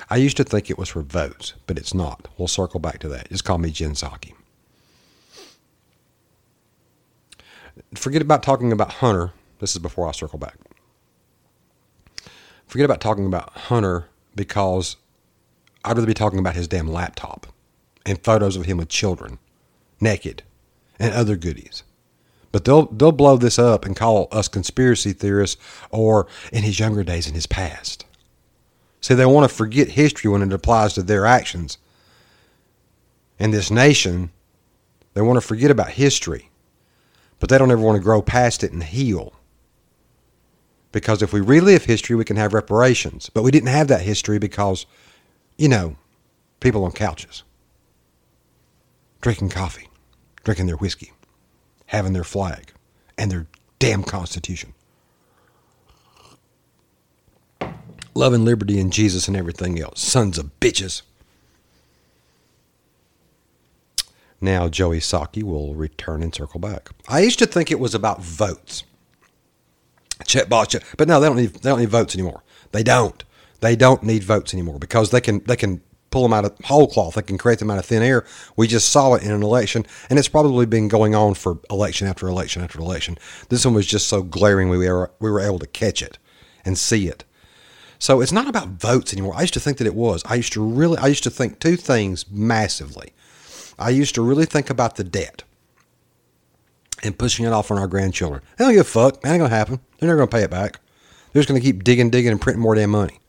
I 0.09 0.15
used 0.15 0.37
to 0.37 0.43
think 0.45 0.69
it 0.69 0.77
was 0.77 0.89
for 0.89 1.01
votes, 1.01 1.53
but 1.65 1.77
it's 1.77 1.93
not. 1.93 2.29
We'll 2.37 2.47
circle 2.47 2.79
back 2.79 2.99
to 2.99 3.09
that. 3.09 3.29
Just 3.29 3.43
call 3.43 3.57
me 3.57 3.71
Jen 3.71 3.91
Psaki. 3.91 4.33
Forget 7.93 8.21
about 8.21 8.41
talking 8.41 8.71
about 8.71 8.93
Hunter. 8.93 9.33
This 9.59 9.75
is 9.75 9.79
before 9.79 10.07
I 10.07 10.11
circle 10.11 10.39
back. 10.39 10.55
Forget 12.67 12.85
about 12.85 13.01
talking 13.01 13.25
about 13.25 13.51
Hunter 13.51 14.05
because 14.35 14.95
I'd 15.83 15.97
rather 15.97 16.07
be 16.07 16.13
talking 16.13 16.39
about 16.39 16.55
his 16.55 16.67
damn 16.67 16.87
laptop 16.87 17.47
and 18.07 18.23
photos 18.23 18.55
of 18.55 18.65
him 18.65 18.77
with 18.77 18.89
children, 18.89 19.37
naked, 19.99 20.43
and 20.97 21.13
other 21.13 21.35
goodies. 21.35 21.83
But 22.51 22.63
they'll 22.63 22.85
they'll 22.85 23.11
blow 23.11 23.37
this 23.37 23.59
up 23.59 23.85
and 23.85 23.95
call 23.95 24.29
us 24.31 24.47
conspiracy 24.47 25.13
theorists 25.13 25.61
or 25.91 26.27
in 26.51 26.63
his 26.63 26.79
younger 26.79 27.03
days 27.03 27.27
in 27.27 27.35
his 27.35 27.45
past. 27.45 28.05
See, 29.01 29.13
they 29.13 29.25
want 29.25 29.49
to 29.49 29.55
forget 29.55 29.89
history 29.89 30.31
when 30.31 30.41
it 30.41 30.53
applies 30.53 30.93
to 30.93 31.03
their 31.03 31.25
actions. 31.25 31.77
In 33.37 33.51
this 33.51 33.69
nation, 33.69 34.31
they 35.13 35.21
want 35.21 35.37
to 35.39 35.45
forget 35.45 35.69
about 35.69 35.89
history, 35.89 36.49
but 37.39 37.49
they 37.49 37.57
don't 37.57 37.69
ever 37.69 37.81
want 37.81 37.97
to 37.97 38.03
grow 38.03 38.21
past 38.21 38.63
it 38.63 38.71
and 38.71 38.83
heal. 38.83 39.33
Because 40.91 41.21
if 41.21 41.33
we 41.33 41.41
relive 41.41 41.85
history, 41.85 42.15
we 42.15 42.25
can 42.25 42.37
have 42.37 42.53
reparations. 42.53 43.29
But 43.29 43.43
we 43.43 43.51
didn't 43.51 43.69
have 43.69 43.89
that 43.89 44.01
history 44.01 44.39
because, 44.39 44.87
you 45.57 45.67
know, 45.67 45.95
people 46.59 46.83
on 46.85 46.91
couches 46.91 47.43
drinking 49.21 49.49
coffee, 49.49 49.89
drinking 50.43 50.67
their 50.67 50.77
whiskey, 50.77 51.11
having 51.87 52.13
their 52.13 52.23
flag, 52.23 52.71
and 53.17 53.31
their 53.31 53.47
damn 53.79 54.03
Constitution. 54.03 54.73
Loving 58.13 58.45
liberty 58.45 58.79
and 58.79 58.91
Jesus 58.91 59.27
and 59.27 59.37
everything 59.37 59.79
else. 59.79 60.01
Sons 60.01 60.37
of 60.37 60.59
bitches. 60.59 61.03
Now, 64.39 64.69
Joey 64.69 64.99
Psaki 64.99 65.43
will 65.43 65.73
return 65.73 66.21
and 66.21 66.33
circle 66.33 66.59
back. 66.59 66.89
I 67.07 67.19
used 67.19 67.39
to 67.39 67.47
think 67.47 67.71
it 67.71 67.79
was 67.79 67.95
about 67.95 68.21
votes. 68.23 68.83
Check 70.25 70.49
box, 70.49 70.69
check. 70.69 70.83
but 70.97 71.07
no, 71.07 71.19
they 71.19 71.27
don't 71.27 71.37
need 71.37 71.53
they 71.53 71.69
don't 71.69 71.79
need 71.79 71.89
votes 71.89 72.15
anymore. 72.15 72.43
They 72.71 72.83
don't. 72.83 73.23
They 73.59 73.75
don't 73.75 74.03
need 74.03 74.23
votes 74.23 74.53
anymore 74.53 74.79
because 74.79 75.11
they 75.11 75.21
can 75.21 75.39
they 75.45 75.55
can 75.55 75.81
pull 76.17 76.23
them 76.23 76.33
out 76.33 76.45
of 76.45 76.57
whole 76.65 76.87
cloth. 76.87 77.13
They 77.13 77.21
can 77.21 77.37
create 77.37 77.59
them 77.59 77.69
out 77.69 77.77
of 77.77 77.85
thin 77.85 78.01
air. 78.01 78.25
We 78.55 78.65
just 78.65 78.89
saw 78.89 79.13
it 79.13 79.21
in 79.21 79.29
an 79.29 79.43
election, 79.43 79.85
and 80.09 80.17
it's 80.17 80.27
probably 80.27 80.65
been 80.65 80.87
going 80.87 81.13
on 81.13 81.35
for 81.35 81.59
election 81.69 82.07
after 82.07 82.27
election 82.27 82.63
after 82.63 82.79
election. 82.79 83.19
This 83.49 83.63
one 83.63 83.75
was 83.75 83.85
just 83.85 84.07
so 84.07 84.23
glaring 84.23 84.69
we 84.69 84.79
were 84.79 85.11
we 85.19 85.29
were 85.29 85.39
able 85.39 85.59
to 85.59 85.67
catch 85.67 86.01
it 86.01 86.17
and 86.65 86.75
see 86.75 87.07
it. 87.07 87.23
So 87.99 88.19
it's 88.19 88.31
not 88.31 88.47
about 88.47 88.69
votes 88.69 89.13
anymore. 89.13 89.35
I 89.35 89.41
used 89.41 89.53
to 89.53 89.59
think 89.59 89.77
that 89.77 89.85
it 89.85 89.93
was. 89.93 90.23
I 90.25 90.33
used 90.33 90.53
to 90.53 90.67
really 90.67 90.97
I 90.97 91.05
used 91.05 91.23
to 91.25 91.29
think 91.29 91.59
two 91.59 91.75
things 91.75 92.25
massively. 92.31 93.13
I 93.77 93.91
used 93.91 94.15
to 94.15 94.23
really 94.23 94.45
think 94.45 94.71
about 94.71 94.95
the 94.95 95.03
debt 95.03 95.43
and 97.03 97.15
pushing 97.15 97.45
it 97.45 97.53
off 97.53 97.69
on 97.69 97.77
our 97.77 97.87
grandchildren. 97.87 98.41
They 98.57 98.65
don't 98.65 98.73
give 98.73 98.81
a 98.81 98.89
fuck. 98.89 99.21
That 99.21 99.33
ain't 99.33 99.41
gonna 99.41 99.53
happen. 99.53 99.81
They're 99.99 100.07
never 100.07 100.17
gonna 100.17 100.31
pay 100.31 100.41
it 100.41 100.49
back. 100.49 100.79
They're 101.31 101.43
just 101.43 101.47
gonna 101.47 101.61
keep 101.61 101.83
digging, 101.83 102.09
digging, 102.09 102.31
and 102.31 102.41
printing 102.41 102.63
more 102.63 102.73
damn 102.73 102.89
money. 102.89 103.19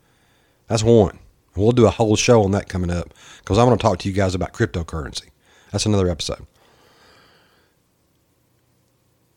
That's 0.69 0.83
one. 0.83 1.19
We'll 1.59 1.73
do 1.73 1.87
a 1.87 1.91
whole 1.91 2.17
show 2.17 2.43
on 2.43 2.53
that 2.53 2.69
coming 2.69 2.91
up 2.91 3.13
because 3.41 3.59
I 3.59 3.65
want 3.65 3.79
to 3.79 3.83
talk 3.83 3.99
to 4.01 4.09
you 4.09 4.15
guys 4.15 4.35
about 4.35 4.53
cryptocurrency. 4.53 5.29
That's 5.73 5.87
another 5.87 6.09
episode. 6.09 6.47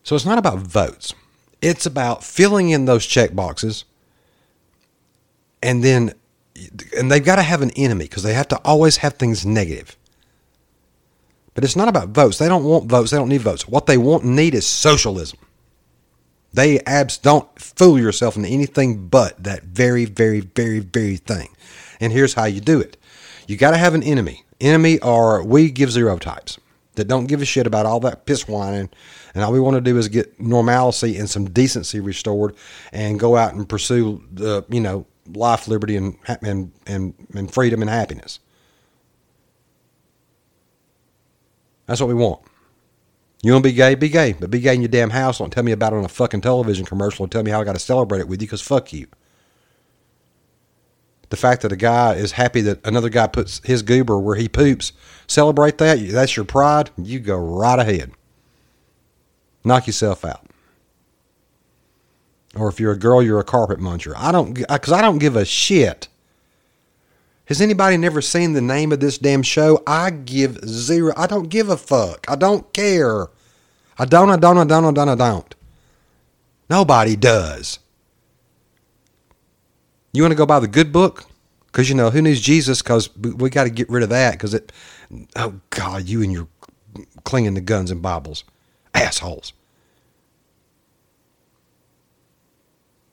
So 0.03 0.15
it's 0.15 0.25
not 0.25 0.37
about 0.37 0.59
votes. 0.59 1.13
It's 1.61 1.85
about 1.85 2.23
filling 2.23 2.69
in 2.69 2.85
those 2.85 3.05
check 3.05 3.35
boxes 3.35 3.85
and 5.61 5.83
then 5.83 6.13
and 6.97 7.11
they've 7.11 7.23
got 7.23 7.37
to 7.37 7.43
have 7.43 7.61
an 7.61 7.71
enemy 7.71 8.05
because 8.05 8.23
they 8.23 8.33
have 8.33 8.47
to 8.49 8.57
always 8.63 8.97
have 8.97 9.13
things 9.13 9.45
negative. 9.45 9.95
But 11.53 11.63
it's 11.63 11.75
not 11.75 11.87
about 11.87 12.09
votes. 12.09 12.37
They 12.37 12.47
don't 12.47 12.63
want 12.63 12.85
votes. 12.85 13.11
They 13.11 13.17
don't 13.17 13.29
need 13.29 13.41
votes. 13.41 13.67
What 13.67 13.85
they 13.85 13.97
want 13.97 14.23
and 14.23 14.35
need 14.35 14.53
is 14.53 14.65
socialism. 14.65 15.39
They 16.53 16.79
abs 16.81 17.17
don't 17.17 17.47
fool 17.59 17.99
yourself 17.99 18.35
into 18.35 18.49
anything 18.49 19.07
but 19.07 19.41
that 19.43 19.63
very, 19.63 20.05
very, 20.05 20.41
very, 20.41 20.79
very 20.79 21.17
thing. 21.17 21.49
And 22.01 22.11
here's 22.11 22.33
how 22.33 22.45
you 22.45 22.59
do 22.59 22.81
it. 22.81 22.97
You 23.47 23.55
got 23.55 23.71
to 23.71 23.77
have 23.77 23.93
an 23.93 24.03
enemy. 24.03 24.43
Enemy 24.59 24.99
are 24.99 25.43
we 25.43 25.71
give 25.71 25.91
zero 25.91 26.17
types 26.17 26.59
that 26.95 27.07
don't 27.07 27.27
give 27.27 27.41
a 27.41 27.45
shit 27.45 27.67
about 27.67 27.85
all 27.85 27.99
that 28.01 28.25
piss 28.25 28.47
whining. 28.47 28.89
And 29.33 29.43
all 29.43 29.53
we 29.53 29.59
want 29.59 29.75
to 29.75 29.81
do 29.81 29.97
is 29.97 30.09
get 30.09 30.39
normalcy 30.39 31.17
and 31.17 31.29
some 31.29 31.49
decency 31.49 31.99
restored 31.99 32.55
and 32.91 33.19
go 33.19 33.37
out 33.37 33.53
and 33.53 33.67
pursue 33.67 34.23
the, 34.33 34.65
you 34.69 34.81
know, 34.81 35.05
life, 35.33 35.67
liberty, 35.67 35.95
and, 35.95 36.17
and, 36.41 36.71
and, 36.85 37.13
and 37.33 37.53
freedom 37.53 37.81
and 37.81 37.89
happiness. 37.89 38.39
That's 41.85 42.01
what 42.01 42.07
we 42.07 42.13
want. 42.13 42.41
You 43.41 43.53
want 43.53 43.63
to 43.63 43.69
be 43.69 43.75
gay? 43.75 43.95
Be 43.95 44.09
gay. 44.09 44.33
But 44.33 44.51
be 44.51 44.59
gay 44.59 44.75
in 44.75 44.81
your 44.81 44.89
damn 44.89 45.09
house. 45.09 45.39
Don't 45.39 45.51
tell 45.51 45.63
me 45.63 45.71
about 45.71 45.93
it 45.93 45.97
on 45.97 46.05
a 46.05 46.09
fucking 46.09 46.41
television 46.41 46.85
commercial 46.85 47.23
and 47.23 47.31
tell 47.31 47.43
me 47.43 47.51
how 47.51 47.61
I 47.61 47.63
got 47.63 47.73
to 47.73 47.79
celebrate 47.79 48.19
it 48.19 48.27
with 48.27 48.41
you 48.41 48.47
because 48.47 48.61
fuck 48.61 48.91
you. 48.93 49.07
The 51.31 51.37
fact 51.37 51.61
that 51.61 51.71
a 51.71 51.77
guy 51.77 52.15
is 52.15 52.33
happy 52.33 52.59
that 52.61 52.85
another 52.85 53.07
guy 53.07 53.25
puts 53.25 53.61
his 53.63 53.81
goober 53.83 54.19
where 54.19 54.35
he 54.35 54.49
poops, 54.49 54.91
celebrate 55.27 55.77
that. 55.77 55.95
That's 56.11 56.35
your 56.35 56.45
pride. 56.45 56.91
You 56.97 57.19
go 57.19 57.37
right 57.37 57.79
ahead. 57.79 58.11
Knock 59.63 59.87
yourself 59.87 60.25
out. 60.25 60.45
Or 62.53 62.67
if 62.67 62.81
you're 62.81 62.91
a 62.91 62.99
girl, 62.99 63.23
you're 63.23 63.39
a 63.39 63.45
carpet 63.45 63.79
muncher. 63.79 64.13
I 64.17 64.33
don't, 64.33 64.53
because 64.53 64.91
I 64.91 65.01
don't 65.01 65.19
give 65.19 65.37
a 65.37 65.45
shit. 65.45 66.09
Has 67.45 67.61
anybody 67.61 67.95
never 67.95 68.21
seen 68.21 68.51
the 68.51 68.61
name 68.61 68.91
of 68.91 68.99
this 68.99 69.17
damn 69.17 69.41
show? 69.41 69.81
I 69.87 70.09
give 70.09 70.59
zero. 70.67 71.13
I 71.15 71.27
don't 71.27 71.47
give 71.47 71.69
a 71.69 71.77
fuck. 71.77 72.25
I 72.27 72.35
don't 72.35 72.71
care. 72.73 73.27
I 73.97 74.03
don't, 74.03 74.29
I 74.29 74.35
don't, 74.35 74.57
I 74.57 74.65
don't, 74.65 74.85
I 74.85 74.91
don't, 74.91 75.09
I 75.09 75.15
don't. 75.15 75.55
Nobody 76.69 77.15
does. 77.15 77.79
You 80.13 80.23
want 80.23 80.31
to 80.31 80.37
go 80.37 80.45
buy 80.45 80.59
the 80.59 80.67
good 80.67 80.91
book? 80.91 81.25
Because, 81.67 81.87
you 81.87 81.95
know, 81.95 82.09
who 82.09 82.21
needs 82.21 82.41
Jesus? 82.41 82.81
Because 82.81 83.15
we, 83.15 83.49
got 83.49 83.63
to 83.63 83.69
get 83.69 83.89
rid 83.89 84.03
of 84.03 84.09
that. 84.09 84.33
Because 84.33 84.53
it, 84.53 84.71
oh 85.37 85.61
God, 85.69 86.07
you 86.07 86.21
and 86.21 86.31
your 86.31 86.47
clinging 87.23 87.55
to 87.55 87.61
guns 87.61 87.91
and 87.91 88.01
Bibles. 88.01 88.43
Assholes. 88.93 89.53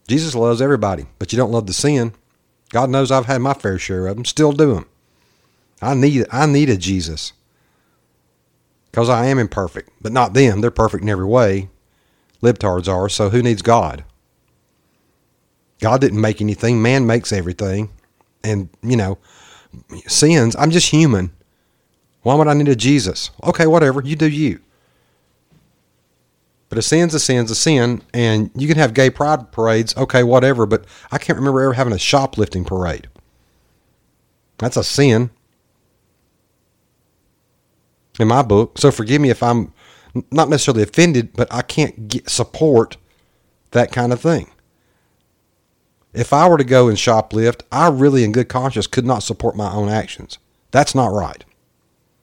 Jesus 0.08 0.34
loves 0.34 0.60
everybody, 0.60 1.06
but 1.18 1.32
you 1.32 1.36
don't 1.36 1.52
love 1.52 1.66
the 1.66 1.72
sin. 1.72 2.14
God 2.70 2.90
knows 2.90 3.10
I've 3.10 3.26
had 3.26 3.42
my 3.42 3.54
fair 3.54 3.78
share 3.78 4.06
of 4.06 4.16
them, 4.16 4.24
still 4.24 4.52
do 4.52 4.74
them. 4.74 4.86
I 5.80 5.94
need 5.94 6.26
I 6.32 6.46
need 6.46 6.70
a 6.70 6.76
Jesus. 6.76 7.32
Because 8.90 9.08
I 9.08 9.26
am 9.26 9.38
imperfect, 9.38 9.90
but 10.00 10.12
not 10.12 10.34
them. 10.34 10.60
They're 10.60 10.70
perfect 10.70 11.02
in 11.02 11.08
every 11.08 11.26
way. 11.26 11.68
Libtards 12.42 12.88
are, 12.92 13.08
so 13.08 13.28
who 13.30 13.42
needs 13.42 13.62
God? 13.62 14.04
God 15.80 16.00
didn't 16.00 16.20
make 16.20 16.40
anything, 16.40 16.82
man 16.82 17.06
makes 17.06 17.32
everything. 17.32 17.90
And, 18.42 18.68
you 18.82 18.96
know, 18.96 19.18
sins, 20.06 20.56
I'm 20.58 20.70
just 20.70 20.90
human. 20.90 21.30
Why 22.22 22.34
would 22.34 22.48
I 22.48 22.54
need 22.54 22.68
a 22.68 22.76
Jesus? 22.76 23.30
Okay, 23.44 23.66
whatever, 23.66 24.02
you 24.02 24.16
do 24.16 24.28
you. 24.28 24.60
But 26.68 26.78
a 26.78 26.82
sin's 26.82 27.14
a 27.14 27.20
sin's 27.20 27.50
a 27.50 27.54
sin, 27.54 28.02
and 28.12 28.50
you 28.54 28.68
can 28.68 28.76
have 28.76 28.92
gay 28.92 29.08
pride 29.08 29.52
parades, 29.52 29.96
okay, 29.96 30.22
whatever, 30.22 30.66
but 30.66 30.84
I 31.10 31.18
can't 31.18 31.38
remember 31.38 31.62
ever 31.62 31.72
having 31.72 31.94
a 31.94 31.98
shoplifting 31.98 32.64
parade. 32.64 33.08
That's 34.58 34.76
a 34.76 34.84
sin 34.84 35.30
in 38.18 38.28
my 38.28 38.42
book. 38.42 38.78
So 38.78 38.90
forgive 38.90 39.22
me 39.22 39.30
if 39.30 39.42
I'm 39.42 39.72
not 40.30 40.48
necessarily 40.48 40.82
offended, 40.82 41.32
but 41.34 41.52
I 41.52 41.62
can't 41.62 42.08
get 42.08 42.28
support 42.28 42.96
that 43.70 43.92
kind 43.92 44.12
of 44.12 44.20
thing. 44.20 44.50
If 46.18 46.32
I 46.32 46.48
were 46.48 46.58
to 46.58 46.64
go 46.64 46.88
and 46.88 46.98
shoplift, 46.98 47.60
I 47.70 47.86
really, 47.86 48.24
in 48.24 48.32
good 48.32 48.48
conscience, 48.48 48.88
could 48.88 49.06
not 49.06 49.22
support 49.22 49.54
my 49.54 49.72
own 49.72 49.88
actions. 49.88 50.38
That's 50.72 50.92
not 50.92 51.12
right. 51.12 51.44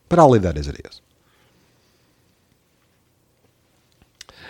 But 0.10 0.20
I'll 0.20 0.32
leave 0.32 0.42
that 0.42 0.58
as 0.58 0.68
it 0.68 0.86
is. 0.86 1.00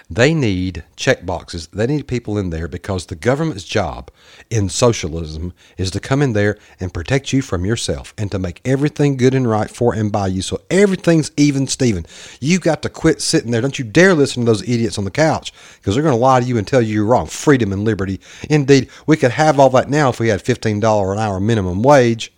They 0.09 0.35
need 0.35 0.83
check 0.95 1.25
boxes. 1.25 1.67
They 1.67 1.87
need 1.87 2.07
people 2.07 2.37
in 2.37 2.51
there 2.51 2.67
because 2.67 3.07
the 3.07 3.15
government's 3.15 3.63
job 3.63 4.11
in 4.51 4.69
socialism 4.69 5.51
is 5.77 5.89
to 5.91 5.99
come 5.99 6.21
in 6.21 6.33
there 6.33 6.59
and 6.79 6.93
protect 6.93 7.33
you 7.33 7.41
from 7.41 7.65
yourself 7.65 8.13
and 8.15 8.29
to 8.31 8.37
make 8.37 8.61
everything 8.63 9.17
good 9.17 9.33
and 9.33 9.49
right 9.49 9.69
for 9.69 9.95
and 9.95 10.11
by 10.11 10.27
you. 10.27 10.43
So 10.43 10.61
everything's 10.69 11.31
even, 11.37 11.65
Steven. 11.65 12.05
You've 12.39 12.61
got 12.61 12.83
to 12.83 12.89
quit 12.89 13.19
sitting 13.19 13.49
there. 13.49 13.61
Don't 13.61 13.79
you 13.79 13.85
dare 13.85 14.13
listen 14.13 14.43
to 14.43 14.45
those 14.45 14.61
idiots 14.61 14.99
on 14.99 15.05
the 15.05 15.11
couch 15.11 15.51
because 15.77 15.95
they're 15.95 16.03
going 16.03 16.15
to 16.15 16.21
lie 16.21 16.39
to 16.39 16.45
you 16.45 16.59
and 16.59 16.67
tell 16.67 16.83
you 16.83 16.93
you're 16.93 17.05
wrong. 17.05 17.25
Freedom 17.25 17.73
and 17.73 17.83
liberty. 17.83 18.19
Indeed, 18.47 18.89
we 19.07 19.17
could 19.17 19.31
have 19.31 19.59
all 19.59 19.71
that 19.71 19.89
now 19.89 20.09
if 20.09 20.19
we 20.19 20.27
had 20.27 20.43
$15 20.43 21.13
an 21.13 21.19
hour 21.19 21.39
minimum 21.39 21.81
wage 21.81 22.31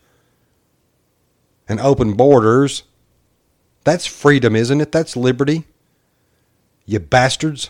and 1.68 1.82
open 1.82 2.14
borders. 2.14 2.84
That's 3.84 4.06
freedom, 4.06 4.56
isn't 4.56 4.80
it? 4.80 4.94
That's 4.94 5.18
liberty. 5.18 5.66
You 6.88 7.00
bastards. 7.00 7.70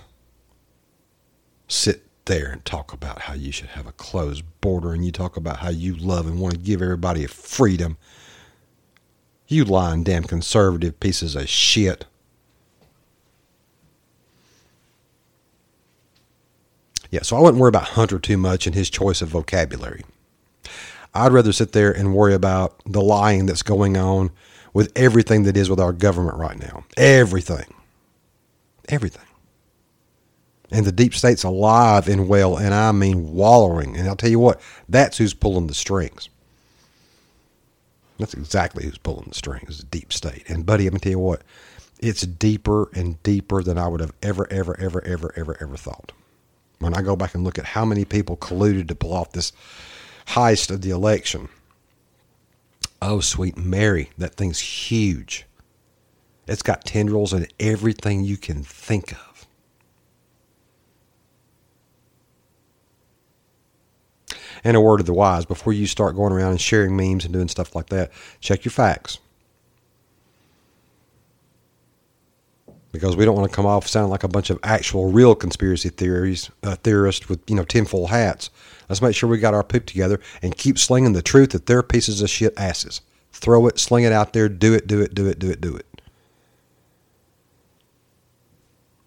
Sit 1.68 2.04
there 2.26 2.52
and 2.52 2.64
talk 2.64 2.94
about 2.94 3.24
how 3.24 3.34
you 3.34 3.52
should 3.52 3.70
have 3.70 3.88
a 3.88 3.92
closed 3.92 4.44
border 4.62 4.94
and 4.94 5.04
you 5.04 5.12
talk 5.12 5.36
about 5.36 5.58
how 5.58 5.70
you 5.70 5.96
love 5.96 6.28
and 6.28 6.40
want 6.40 6.54
to 6.54 6.60
give 6.60 6.82
everybody 6.82 7.24
a 7.24 7.28
freedom. 7.28 7.98
You 9.48 9.66
lying 9.66 10.04
damn 10.04 10.24
conservative 10.24 11.00
pieces 11.00 11.36
of 11.36 11.50
shit. 11.50 12.06
Yeah, 17.10 17.22
so 17.24 17.38
I 17.38 17.42
wouldn't 17.42 17.60
worry 17.60 17.70
about 17.70 17.90
Hunter 17.90 18.20
too 18.20 18.38
much 18.38 18.68
and 18.68 18.76
his 18.76 18.90
choice 18.90 19.22
of 19.22 19.30
vocabulary. 19.30 20.04
I'd 21.14 21.32
rather 21.32 21.54
sit 21.54 21.72
there 21.72 21.92
and 21.92 22.14
worry 22.14 22.36
about 22.36 22.82
the 22.86 23.02
lying 23.02 23.48
that's 23.48 23.64
going 23.64 23.98
on 23.98 24.30
with 24.74 24.92
everything 24.96 25.44
that 25.44 25.58
is 25.58 25.70
with 25.70 25.80
our 25.80 25.94
government 25.94 26.38
right 26.38 26.60
now. 26.60 26.84
Everything. 26.98 27.74
Everything. 28.88 29.24
And 30.70 30.86
the 30.86 30.92
deep 30.92 31.16
state's 31.16 31.44
alive 31.44 32.08
and 32.08 32.28
well, 32.28 32.58
and 32.58 32.74
I 32.74 32.92
mean 32.92 33.34
wallowing. 33.34 33.96
And 33.96 34.08
I'll 34.08 34.16
tell 34.16 34.30
you 34.30 34.40
what, 34.40 34.60
that's 34.90 35.18
who's 35.18 35.34
pulling 35.34 35.68
the 35.68 35.74
strings. 35.74 36.30
That's 38.20 38.34
exactly 38.34 38.84
who's 38.84 38.98
pulling 38.98 39.30
the 39.30 39.36
strings, 39.36 39.78
the 39.78 39.86
deep 39.86 40.12
state. 40.12 40.44
And 40.50 40.66
buddy, 40.66 40.86
I'm 40.86 40.92
gonna 40.92 41.00
tell 41.00 41.12
you 41.12 41.20
what, 41.20 41.44
it's 42.00 42.22
deeper 42.22 42.90
and 42.94 43.22
deeper 43.24 43.64
than 43.64 43.78
I 43.78 43.88
would 43.88 44.02
have 44.02 44.14
ever, 44.22 44.48
ever, 44.52 44.78
ever, 44.80 45.04
ever, 45.06 45.34
ever, 45.36 45.58
ever 45.62 45.78
thought. 45.78 46.12
When 46.80 46.94
I 46.94 47.02
go 47.02 47.16
back 47.16 47.34
and 47.34 47.44
look 47.44 47.58
at 47.58 47.66
how 47.66 47.86
many 47.86 48.06
people 48.06 48.38
colluded 48.38 48.88
to 48.90 48.96
pull 48.96 49.14
off 49.14 49.32
this 49.32 49.54
heist 50.28 50.70
of 50.70 50.82
the 50.82 50.92
election. 50.92 51.50
Oh, 53.02 53.20
sweet 53.20 53.58
Mary, 53.58 54.10
that 54.18 54.36
thing's 54.36 54.60
huge. 54.60 55.47
It's 56.48 56.64
got 56.64 56.86
tendrils 56.86 57.34
and 57.34 57.52
everything 57.60 58.24
you 58.24 58.38
can 58.38 58.64
think 58.64 59.12
of. 59.12 59.48
And 64.64 64.76
a 64.76 64.82
word 64.82 65.00
of 65.00 65.06
the 65.06 65.14
wise 65.14 65.46
before 65.46 65.74
you 65.74 65.86
start 65.86 66.16
going 66.16 66.34
around 66.34 66.52
and 66.52 66.62
sharing 66.62 66.96
memes 66.96 67.26
and 67.26 67.34
doing 67.34 67.48
stuff 67.48 67.76
like 67.76 67.88
that, 67.88 68.12
check 68.40 68.66
your 68.66 68.72
facts. 68.72 69.20
Because 72.92 73.16
we 73.16 73.26
don't 73.26 73.36
want 73.36 73.50
to 73.50 73.56
come 73.56 73.66
off 73.66 73.88
sounding 73.88 74.10
like 74.10 74.24
a 74.24 74.28
bunch 74.28 74.50
of 74.50 74.60
actual 74.64 75.12
real 75.12 75.36
conspiracy 75.36 75.90
theories, 75.90 76.50
uh, 76.64 76.76
theorists 76.78 77.30
with 77.30 77.40
you 77.48 77.56
know 77.56 77.64
tinfoil 77.64 78.08
hats. 78.08 78.50
Let's 78.90 79.02
make 79.02 79.14
sure 79.16 79.30
we 79.30 79.38
got 79.38 79.54
our 79.54 79.64
poop 79.64 79.86
together 79.86 80.20
and 80.42 80.58
keep 80.58 80.80
slinging 80.80 81.14
the 81.14 81.22
truth 81.22 81.52
that 81.52 81.66
they're 81.68 81.84
pieces 81.84 82.22
of 82.22 82.30
shit 82.30 82.54
asses. 82.58 83.02
Throw 83.34 83.68
it, 83.68 83.78
sling 83.78 84.06
it 84.06 84.14
out 84.14 84.34
there, 84.34 84.50
do 84.50 84.74
it, 84.74 84.88
do 84.88 85.02
it, 85.02 85.14
do 85.14 85.28
it, 85.28 85.38
do 85.38 85.50
it, 85.52 85.62
do 85.62 85.76
it. 85.76 85.86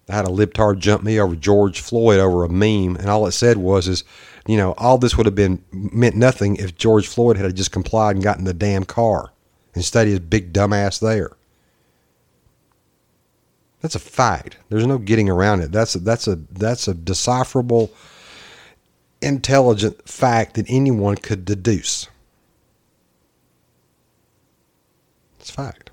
had 0.11 0.25
a 0.25 0.29
libtard 0.29 0.79
jump 0.79 1.03
me 1.03 1.19
over 1.19 1.35
George 1.35 1.79
Floyd 1.79 2.19
over 2.19 2.43
a 2.43 2.49
meme, 2.49 2.95
and 2.95 3.09
all 3.09 3.27
it 3.27 3.31
said 3.31 3.57
was, 3.57 3.87
"is 3.87 4.03
you 4.47 4.57
know, 4.57 4.73
all 4.77 4.97
this 4.97 5.15
would 5.15 5.25
have 5.25 5.35
been 5.35 5.63
meant 5.71 6.15
nothing 6.15 6.55
if 6.55 6.75
George 6.75 7.07
Floyd 7.07 7.37
had 7.37 7.55
just 7.55 7.71
complied 7.71 8.15
and 8.15 8.23
gotten 8.23 8.45
the 8.45 8.53
damn 8.53 8.83
car 8.83 9.31
instead 9.73 10.07
of 10.07 10.11
his 10.11 10.19
big 10.19 10.53
dumbass 10.53 10.99
there." 10.99 11.31
That's 13.81 13.95
a 13.95 13.99
fact. 13.99 14.57
There's 14.69 14.85
no 14.85 14.97
getting 14.97 15.29
around 15.29 15.61
it. 15.61 15.71
That's 15.71 15.95
a, 15.95 15.99
that's 15.99 16.27
a 16.27 16.35
that's 16.51 16.87
a 16.87 16.93
decipherable, 16.93 17.91
intelligent 19.21 20.07
fact 20.07 20.55
that 20.55 20.65
anyone 20.69 21.15
could 21.17 21.45
deduce. 21.45 22.07
It's 25.39 25.49
fact. 25.49 25.90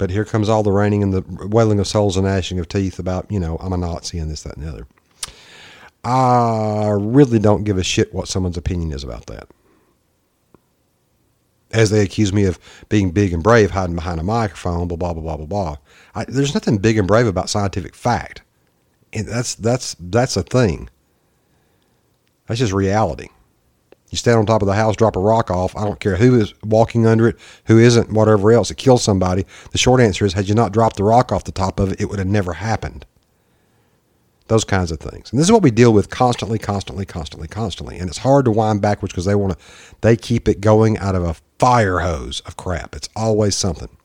But 0.00 0.08
here 0.08 0.24
comes 0.24 0.48
all 0.48 0.62
the 0.62 0.72
raining 0.72 1.02
and 1.02 1.12
the 1.12 1.22
wailing 1.46 1.78
of 1.78 1.86
souls 1.86 2.16
and 2.16 2.24
gnashing 2.24 2.58
of 2.58 2.68
teeth 2.68 2.98
about, 2.98 3.30
you 3.30 3.38
know, 3.38 3.58
I'm 3.60 3.74
a 3.74 3.76
Nazi 3.76 4.18
and 4.18 4.30
this, 4.30 4.44
that, 4.44 4.56
and 4.56 4.64
the 4.64 4.70
other. 4.70 4.86
I 6.02 6.96
really 6.98 7.38
don't 7.38 7.64
give 7.64 7.76
a 7.76 7.84
shit 7.84 8.14
what 8.14 8.26
someone's 8.26 8.56
opinion 8.56 8.92
is 8.92 9.04
about 9.04 9.26
that. 9.26 9.48
As 11.70 11.90
they 11.90 12.00
accuse 12.00 12.32
me 12.32 12.46
of 12.46 12.58
being 12.88 13.10
big 13.10 13.34
and 13.34 13.42
brave, 13.42 13.72
hiding 13.72 13.94
behind 13.94 14.18
a 14.18 14.22
microphone, 14.22 14.88
blah 14.88 14.96
blah 14.96 15.12
blah 15.12 15.22
blah 15.22 15.36
blah 15.36 15.44
blah. 15.44 15.76
I, 16.14 16.24
there's 16.24 16.54
nothing 16.54 16.78
big 16.78 16.96
and 16.96 17.06
brave 17.06 17.26
about 17.26 17.50
scientific 17.50 17.94
fact. 17.94 18.40
And 19.12 19.28
that's 19.28 19.54
that's 19.54 19.96
that's 20.00 20.34
a 20.34 20.42
thing. 20.42 20.88
That's 22.46 22.60
just 22.60 22.72
reality. 22.72 23.28
You 24.10 24.18
stand 24.18 24.38
on 24.38 24.46
top 24.46 24.62
of 24.62 24.66
the 24.66 24.74
house, 24.74 24.96
drop 24.96 25.16
a 25.16 25.20
rock 25.20 25.50
off. 25.50 25.76
I 25.76 25.84
don't 25.84 26.00
care 26.00 26.16
who 26.16 26.38
is 26.40 26.52
walking 26.64 27.06
under 27.06 27.28
it, 27.28 27.36
who 27.66 27.78
isn't, 27.78 28.12
whatever 28.12 28.50
else. 28.52 28.70
It 28.70 28.76
kills 28.76 29.02
somebody. 29.02 29.46
The 29.70 29.78
short 29.78 30.00
answer 30.00 30.26
is, 30.26 30.32
had 30.32 30.48
you 30.48 30.54
not 30.54 30.72
dropped 30.72 30.96
the 30.96 31.04
rock 31.04 31.30
off 31.30 31.44
the 31.44 31.52
top 31.52 31.78
of 31.78 31.92
it, 31.92 32.00
it 32.00 32.06
would 32.06 32.18
have 32.18 32.28
never 32.28 32.54
happened. 32.54 33.06
Those 34.48 34.64
kinds 34.64 34.90
of 34.90 34.98
things. 34.98 35.30
And 35.30 35.38
this 35.38 35.46
is 35.46 35.52
what 35.52 35.62
we 35.62 35.70
deal 35.70 35.92
with 35.92 36.10
constantly, 36.10 36.58
constantly, 36.58 37.06
constantly, 37.06 37.46
constantly. 37.46 37.98
And 37.98 38.08
it's 38.08 38.18
hard 38.18 38.46
to 38.46 38.50
wind 38.50 38.82
backwards 38.82 39.12
because 39.12 39.26
they 39.26 39.36
want 39.36 39.56
to, 39.56 39.64
they 40.00 40.16
keep 40.16 40.48
it 40.48 40.60
going 40.60 40.98
out 40.98 41.14
of 41.14 41.22
a 41.22 41.36
fire 41.60 42.00
hose 42.00 42.40
of 42.40 42.56
crap. 42.56 42.96
It's 42.96 43.08
always 43.14 43.54
something. 43.54 43.96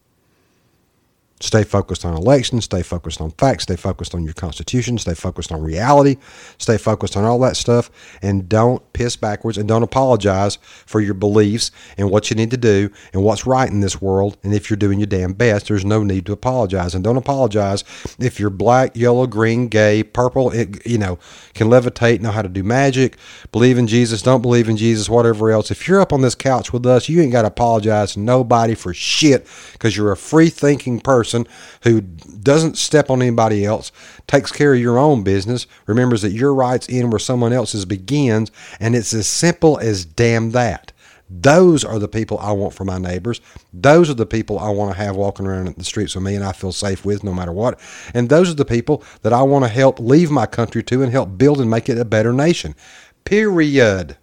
Stay 1.42 1.66
focused 1.66 2.06
on 2.06 2.16
elections, 2.16 2.64
stay 2.64 2.82
focused 2.82 3.20
on 3.20 3.30
facts, 3.32 3.64
stay 3.64 3.76
focused 3.76 4.16
on 4.16 4.24
your 4.24 4.34
constitution, 4.34 4.98
stay 4.98 5.14
focused 5.14 5.52
on 5.52 5.62
reality, 5.62 6.16
stay 6.58 6.78
focused 6.78 7.18
on 7.18 7.26
all 7.26 7.38
that 7.40 7.58
stuff, 7.58 7.92
and 8.22 8.48
don't 8.48 8.82
piss 8.94 9.18
backwards 9.18 9.58
and 9.58 9.68
don't 9.68 9.84
apologize 9.84 10.58
for 10.86 11.02
your 11.02 11.14
beliefs 11.14 11.72
and 11.98 12.10
what 12.10 12.30
you 12.30 12.38
need 12.38 12.52
to 12.52 12.58
do 12.58 12.90
and 13.12 13.22
what's 13.22 13.46
right 13.46 13.70
in 13.70 13.82
this 13.82 14.02
world. 14.02 14.38
And 14.44 14.54
if 14.54 14.70
you're 14.70 14.78
doing 14.78 14.98
your 14.98 15.08
damn 15.08 15.34
best, 15.34 15.68
there's 15.68 15.84
no 15.84 16.04
need 16.04 16.26
to 16.28 16.32
apologize. 16.32 16.96
And 16.96 17.04
don't 17.04 17.18
apologize 17.18 17.84
if 18.18 18.40
you're 18.40 18.50
black, 18.50 18.96
yellow, 18.96 19.28
green, 19.28 19.68
gay, 19.68 20.04
purple, 20.04 20.52
it, 20.52 20.88
you 20.88 20.98
know, 20.98 21.20
can 21.54 21.68
levitate, 21.68 22.22
know 22.22 22.32
how 22.32 22.44
to 22.44 22.50
do 22.50 22.64
magic, 22.64 23.18
believe 23.52 23.78
in 23.78 23.88
Jesus, 23.88 24.22
don't 24.22 24.42
believe 24.42 24.70
in 24.70 24.78
Jesus, 24.78 25.10
whatever 25.10 25.52
else. 25.52 25.70
If 25.70 25.86
you're 25.86 26.00
up 26.00 26.14
on 26.14 26.22
this 26.22 26.36
couch 26.36 26.72
with 26.72 26.86
us, 26.86 27.10
you 27.10 27.22
ain't 27.22 27.34
got 27.34 27.42
to 27.42 27.50
apologize 27.50 28.14
to 28.14 28.22
nobody 28.22 28.74
for 28.74 28.94
shit 28.94 29.46
because 29.74 29.98
you're 29.98 30.14
a 30.14 30.18
free 30.18 30.50
thinking 30.50 31.02
person 31.02 31.25
person 31.26 31.48
who 31.82 32.02
doesn't 32.02 32.78
step 32.78 33.10
on 33.10 33.22
anybody 33.22 33.66
else, 33.66 33.92
takes 34.28 34.52
care 34.52 34.74
of 34.74 34.80
your 34.80 35.00
own 35.00 35.24
business, 35.24 35.66
remembers 35.88 36.22
that 36.22 36.32
your 36.32 36.54
rights 36.54 36.88
end 36.90 37.12
where 37.12 37.20
someone 37.20 37.52
else's 37.52 37.86
begins, 37.86 38.52
and 38.80 38.96
it's 38.96 39.14
as 39.14 39.28
simple 39.28 39.80
as 39.80 40.06
damn 40.06 40.52
that. 40.52 40.92
Those 41.28 41.84
are 41.84 41.98
the 41.98 42.08
people 42.08 42.38
I 42.38 42.52
want 42.52 42.76
for 42.76 42.86
my 42.86 43.00
neighbors. 43.00 43.42
Those 43.74 44.12
are 44.12 44.14
the 44.14 44.28
people 44.28 44.60
I 44.60 44.70
want 44.70 44.92
to 44.92 44.98
have 44.98 45.16
walking 45.16 45.48
around 45.48 45.76
the 45.76 45.84
streets 45.84 46.14
with 46.14 46.24
me 46.24 46.36
and 46.36 46.44
I 46.44 46.52
feel 46.52 46.72
safe 46.72 47.04
with 47.04 47.24
no 47.24 47.34
matter 47.34 47.52
what. 47.52 47.80
And 48.14 48.30
those 48.30 48.52
are 48.52 48.54
the 48.54 48.64
people 48.64 49.04
that 49.24 49.34
I 49.34 49.42
want 49.42 49.66
to 49.66 49.70
help 49.70 50.00
leave 50.00 50.30
my 50.30 50.46
country 50.46 50.84
to 50.84 51.02
and 51.02 51.12
help 51.12 51.36
build 51.36 51.60
and 51.60 51.68
make 51.68 51.90
it 51.90 51.98
a 51.98 52.06
better 52.06 52.32
nation. 52.32 52.76
Period. 53.24 54.18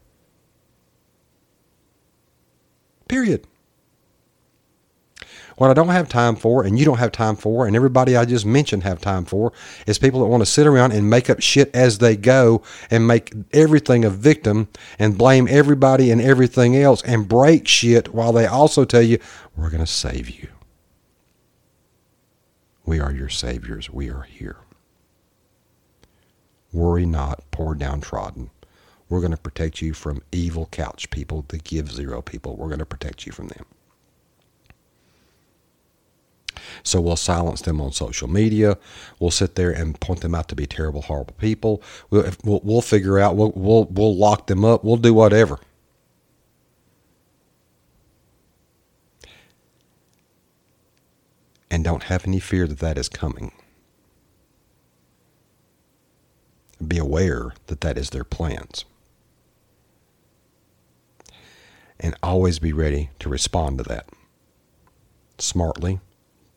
Period. 3.09 3.49
What 5.57 5.71
I 5.71 5.75
don't 5.75 5.89
have 5.89 6.09
time 6.09 6.37
for, 6.37 6.65
and 6.65 6.79
you 6.79 6.85
don't 6.85 6.99
have 6.99 7.13
time 7.13 7.37
for, 7.37 7.67
and 7.67 7.77
everybody 7.77 8.17
I 8.17 8.25
just 8.25 8.47
mentioned 8.47 8.83
have 8.83 9.01
time 9.01 9.25
for, 9.25 9.53
is 9.87 9.99
people 9.99 10.21
that 10.21 10.27
want 10.27 10.43
to 10.43 10.47
sit 10.47 10.67
around 10.67 10.93
and 10.93 11.09
make 11.09 11.29
up 11.29 11.41
shit 11.41 11.75
as 11.75 11.99
they 11.99 12.17
go 12.17 12.63
and 12.91 13.07
make 13.07 13.33
everything 13.53 14.05
a 14.05 14.11
victim 14.11 14.69
and 14.99 15.19
blame 15.19 15.47
everybody 15.49 16.11
and 16.11 16.21
everything 16.21 16.77
else 16.77 17.03
and 17.03 17.29
break 17.29 17.69
shit 17.69 18.15
while 18.15 18.33
they 18.33 18.47
also 18.47 18.85
tell 18.85 19.03
you, 19.03 19.19
we're 19.57 19.71
going 19.71 19.85
to 19.85 19.87
save 19.87 20.31
you. 20.31 20.49
We 22.85 23.01
are 23.01 23.13
your 23.13 23.29
saviors. 23.29 23.91
We 23.91 24.11
are 24.11 24.23
here. 24.23 24.57
Worry 26.73 27.07
not, 27.07 27.45
poor 27.51 27.75
downtrodden. 27.75 28.51
We're 29.09 29.21
going 29.21 29.33
to 29.33 29.37
protect 29.37 29.83
you 29.83 29.93
from 29.93 30.23
evil 30.33 30.67
couch 30.73 31.11
people, 31.11 31.45
the 31.49 31.59
give 31.59 31.93
zero 31.93 32.23
people. 32.23 32.57
We're 32.57 32.69
going 32.69 32.79
to 32.79 32.87
protect 32.87 33.27
you 33.27 33.33
from 33.33 33.49
them. 33.49 33.67
So 36.83 37.01
we'll 37.01 37.17
silence 37.17 37.63
them 37.63 37.81
on 37.81 37.93
social 37.93 38.29
media. 38.29 38.79
We'll 39.19 39.31
sit 39.31 39.55
there 39.55 39.71
and 39.71 39.99
point 40.01 40.21
them 40.21 40.35
out 40.35 40.49
to 40.49 40.55
be 40.55 40.67
terrible, 40.67 41.03
horrible 41.03 41.35
people. 41.39 41.83
We'll, 42.11 42.31
we'll, 42.45 42.61
we'll 42.63 42.83
figure 42.83 43.19
out, 43.19 43.37
we'll, 43.37 43.53
we'll, 43.55 43.85
we'll 43.85 44.17
lock 44.17 44.47
them 44.47 44.65
up. 44.65 44.85
We'll 44.85 44.97
do 44.97 45.15
whatever. 45.15 45.59
And 51.71 51.83
don't 51.83 52.05
have 52.05 52.27
any 52.27 52.39
fear 52.39 52.67
that 52.67 52.81
that 52.81 52.99
is 52.99 53.09
coming. 53.09 53.51
Be 56.87 56.99
aware 56.99 57.53
that 57.69 57.81
that 57.81 57.97
is 57.97 58.11
their 58.11 58.25
plans. 58.25 58.85
And 61.99 62.15
always 62.23 62.59
be 62.59 62.73
ready 62.73 63.11
to 63.21 63.29
respond 63.29 63.79
to 63.79 63.85
that 63.85 64.07
smartly, 65.39 66.01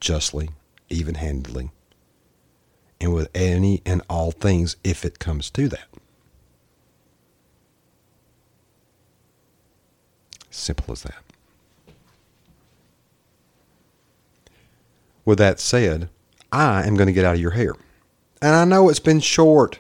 justly, 0.06 0.50
even 0.88 1.16
handedly, 1.16 1.72
and 3.02 3.12
with 3.12 3.28
any 3.34 3.82
and 3.88 4.04
all 4.08 4.32
things 4.32 4.76
if 4.84 5.04
it 5.04 5.18
comes 5.18 5.50
to 5.50 5.68
that. 5.68 5.88
Simple 10.52 10.92
as 10.92 11.02
that. 11.02 11.24
With 15.26 15.40
that 15.40 15.60
said, 15.60 16.10
I 16.52 16.86
am 16.86 16.96
going 16.96 17.08
to 17.08 17.14
get 17.14 17.26
out 17.26 17.34
of 17.34 17.42
your 17.42 17.52
hair. 17.52 17.74
And 18.44 18.54
I 18.54 18.64
know 18.64 18.90
it's 18.90 19.00
been 19.00 19.20
short, 19.20 19.80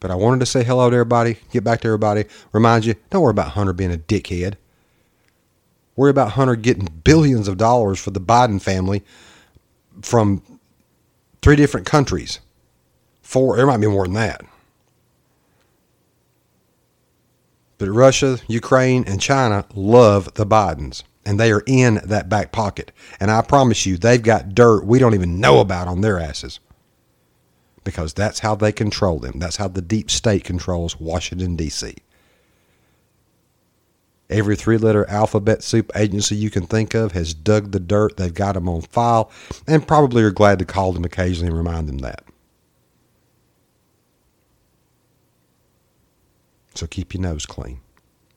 but 0.00 0.10
I 0.10 0.14
wanted 0.14 0.40
to 0.40 0.46
say 0.46 0.64
hello 0.64 0.88
to 0.88 0.96
everybody, 0.96 1.36
get 1.52 1.64
back 1.64 1.82
to 1.82 1.88
everybody, 1.88 2.24
remind 2.52 2.86
you 2.86 2.94
don't 3.10 3.20
worry 3.20 3.32
about 3.32 3.50
Hunter 3.50 3.74
being 3.74 3.92
a 3.92 3.98
dickhead. 3.98 4.54
Worry 5.98 6.10
about 6.10 6.30
Hunter 6.30 6.54
getting 6.54 6.84
billions 7.02 7.48
of 7.48 7.56
dollars 7.56 7.98
for 7.98 8.12
the 8.12 8.20
Biden 8.20 8.62
family 8.62 9.02
from 10.00 10.42
three 11.42 11.56
different 11.56 11.88
countries. 11.88 12.38
Four, 13.20 13.56
there 13.56 13.66
might 13.66 13.80
be 13.80 13.88
more 13.88 14.04
than 14.04 14.14
that. 14.14 14.42
But 17.78 17.88
Russia, 17.88 18.38
Ukraine, 18.46 19.02
and 19.08 19.20
China 19.20 19.64
love 19.74 20.32
the 20.34 20.46
Bidens, 20.46 21.02
and 21.26 21.40
they 21.40 21.50
are 21.50 21.64
in 21.66 22.00
that 22.04 22.28
back 22.28 22.52
pocket. 22.52 22.92
And 23.18 23.28
I 23.28 23.42
promise 23.42 23.84
you, 23.84 23.96
they've 23.96 24.22
got 24.22 24.54
dirt 24.54 24.84
we 24.84 25.00
don't 25.00 25.14
even 25.14 25.40
know 25.40 25.58
about 25.58 25.88
on 25.88 26.02
their 26.02 26.20
asses. 26.20 26.60
Because 27.82 28.14
that's 28.14 28.38
how 28.38 28.54
they 28.54 28.70
control 28.70 29.18
them. 29.18 29.40
That's 29.40 29.56
how 29.56 29.66
the 29.66 29.82
deep 29.82 30.12
state 30.12 30.44
controls 30.44 31.00
Washington, 31.00 31.56
D.C. 31.56 31.96
Every 34.30 34.56
three 34.56 34.76
letter 34.76 35.08
alphabet 35.08 35.62
soup 35.62 35.90
agency 35.96 36.36
you 36.36 36.50
can 36.50 36.66
think 36.66 36.94
of 36.94 37.12
has 37.12 37.32
dug 37.32 37.72
the 37.72 37.80
dirt. 37.80 38.18
They've 38.18 38.32
got 38.32 38.52
them 38.52 38.68
on 38.68 38.82
file 38.82 39.30
and 39.66 39.88
probably 39.88 40.22
are 40.22 40.30
glad 40.30 40.58
to 40.58 40.66
call 40.66 40.92
them 40.92 41.04
occasionally 41.04 41.48
and 41.48 41.56
remind 41.56 41.88
them 41.88 41.98
that. 41.98 42.22
So 46.74 46.86
keep 46.86 47.14
your 47.14 47.22
nose 47.22 47.46
clean 47.46 47.80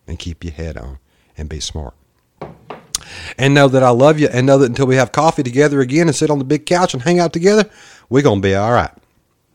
and 0.08 0.18
keep 0.18 0.44
your 0.44 0.54
head 0.54 0.78
on 0.78 1.00
and 1.38 1.50
be 1.50 1.60
smart. 1.60 1.94
And 3.38 3.54
know 3.54 3.68
that 3.68 3.84
I 3.84 3.90
love 3.90 4.20
you 4.20 4.30
and 4.32 4.48
know 4.48 4.58
that 4.60 4.66
until 4.66 4.88
we 4.88 4.96
have 4.96 5.12
coffee 5.12 5.44
together 5.44 5.82
again 5.82 6.08
and 6.08 6.16
sit 6.16 6.30
on 6.30 6.40
the 6.40 6.46
big 6.46 6.66
couch 6.66 6.94
and 6.94 7.04
hang 7.04 7.20
out 7.20 7.34
together, 7.34 7.70
we're 8.10 8.24
going 8.24 8.42
to 8.42 8.48
be 8.48 8.56
all 8.56 8.72
right. 8.72 8.92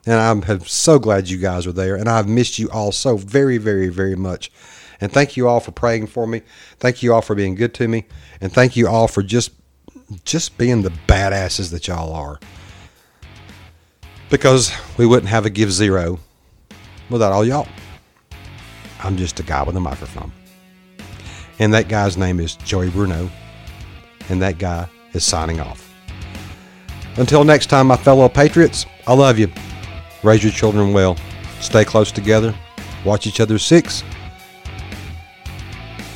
And 0.05 0.15
I'm 0.15 0.61
so 0.67 0.99
glad 0.99 1.29
you 1.29 1.39
guys 1.39 1.67
are 1.67 1.73
there. 1.73 1.97
And 1.97 2.09
I've 2.09 2.29
missed 2.29 2.59
you 2.59 2.71
all 2.71 2.93
so 2.93 3.17
very, 3.17 3.59
very, 3.59 3.89
very 3.89 4.15
much. 4.15 4.53
And 5.01 5.13
thank 5.13 5.37
you 5.37 5.49
all 5.49 5.61
for 5.61 5.73
praying 5.73 6.07
for 6.07 6.27
me. 6.27 6.43
Thank 6.79 7.03
you 7.03 7.13
all 7.13 7.23
for 7.23 7.35
being 7.35 7.55
good 7.55 7.75
to 7.75 7.89
me. 7.89 8.07
And 8.41 8.53
thank 8.53 8.77
you 8.77 8.89
all 8.89 9.09
for 9.09 9.23
just 9.23 9.53
just 10.25 10.57
being 10.57 10.83
the 10.83 10.93
badasses 11.09 11.71
that 11.73 11.89
y'all 11.89 12.13
are. 12.13 12.39
Because 14.31 14.73
we 14.97 15.07
wouldn't 15.07 15.29
have 15.29 15.47
a 15.47 15.51
Give 15.51 15.73
Zero 15.73 16.21
without 17.11 17.33
all 17.33 17.45
y'all. 17.45 17.69
I'm 19.03 19.17
just 19.17 19.41
a 19.41 19.43
guy 19.43 19.63
with 19.63 19.77
a 19.77 19.81
microphone. 19.81 20.33
And 21.59 21.73
that 21.75 21.89
guy's 21.89 22.17
name 22.17 22.41
is 22.41 22.57
Joey 22.57 22.91
Bruno. 22.91 23.31
And 24.29 24.41
that 24.43 24.59
guy 24.59 24.89
is 25.13 25.25
signing 25.25 25.61
off. 25.61 25.93
Until 27.17 27.45
next 27.45 27.67
time, 27.67 27.87
my 27.87 27.97
fellow 27.97 28.29
patriots, 28.29 28.87
I 29.07 29.15
love 29.15 29.39
you. 29.39 29.51
Raise 30.23 30.43
your 30.43 30.53
children 30.53 30.93
well. 30.93 31.17
Stay 31.61 31.85
close 31.85 32.13
together. 32.13 32.55
Watch 33.05 33.27
each 33.27 33.41
other's 33.41 33.65
six 33.65 34.03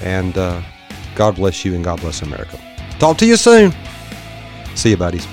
and 0.02 0.36
uh, 0.36 0.60
God 1.14 1.36
bless 1.36 1.64
you 1.64 1.74
and 1.74 1.84
God 1.84 2.00
bless 2.00 2.22
America. 2.22 2.58
Talk 2.98 3.18
to 3.18 3.26
you 3.26 3.36
soon. 3.36 3.72
See 4.74 4.90
you, 4.90 4.96
buddies. 4.96 5.26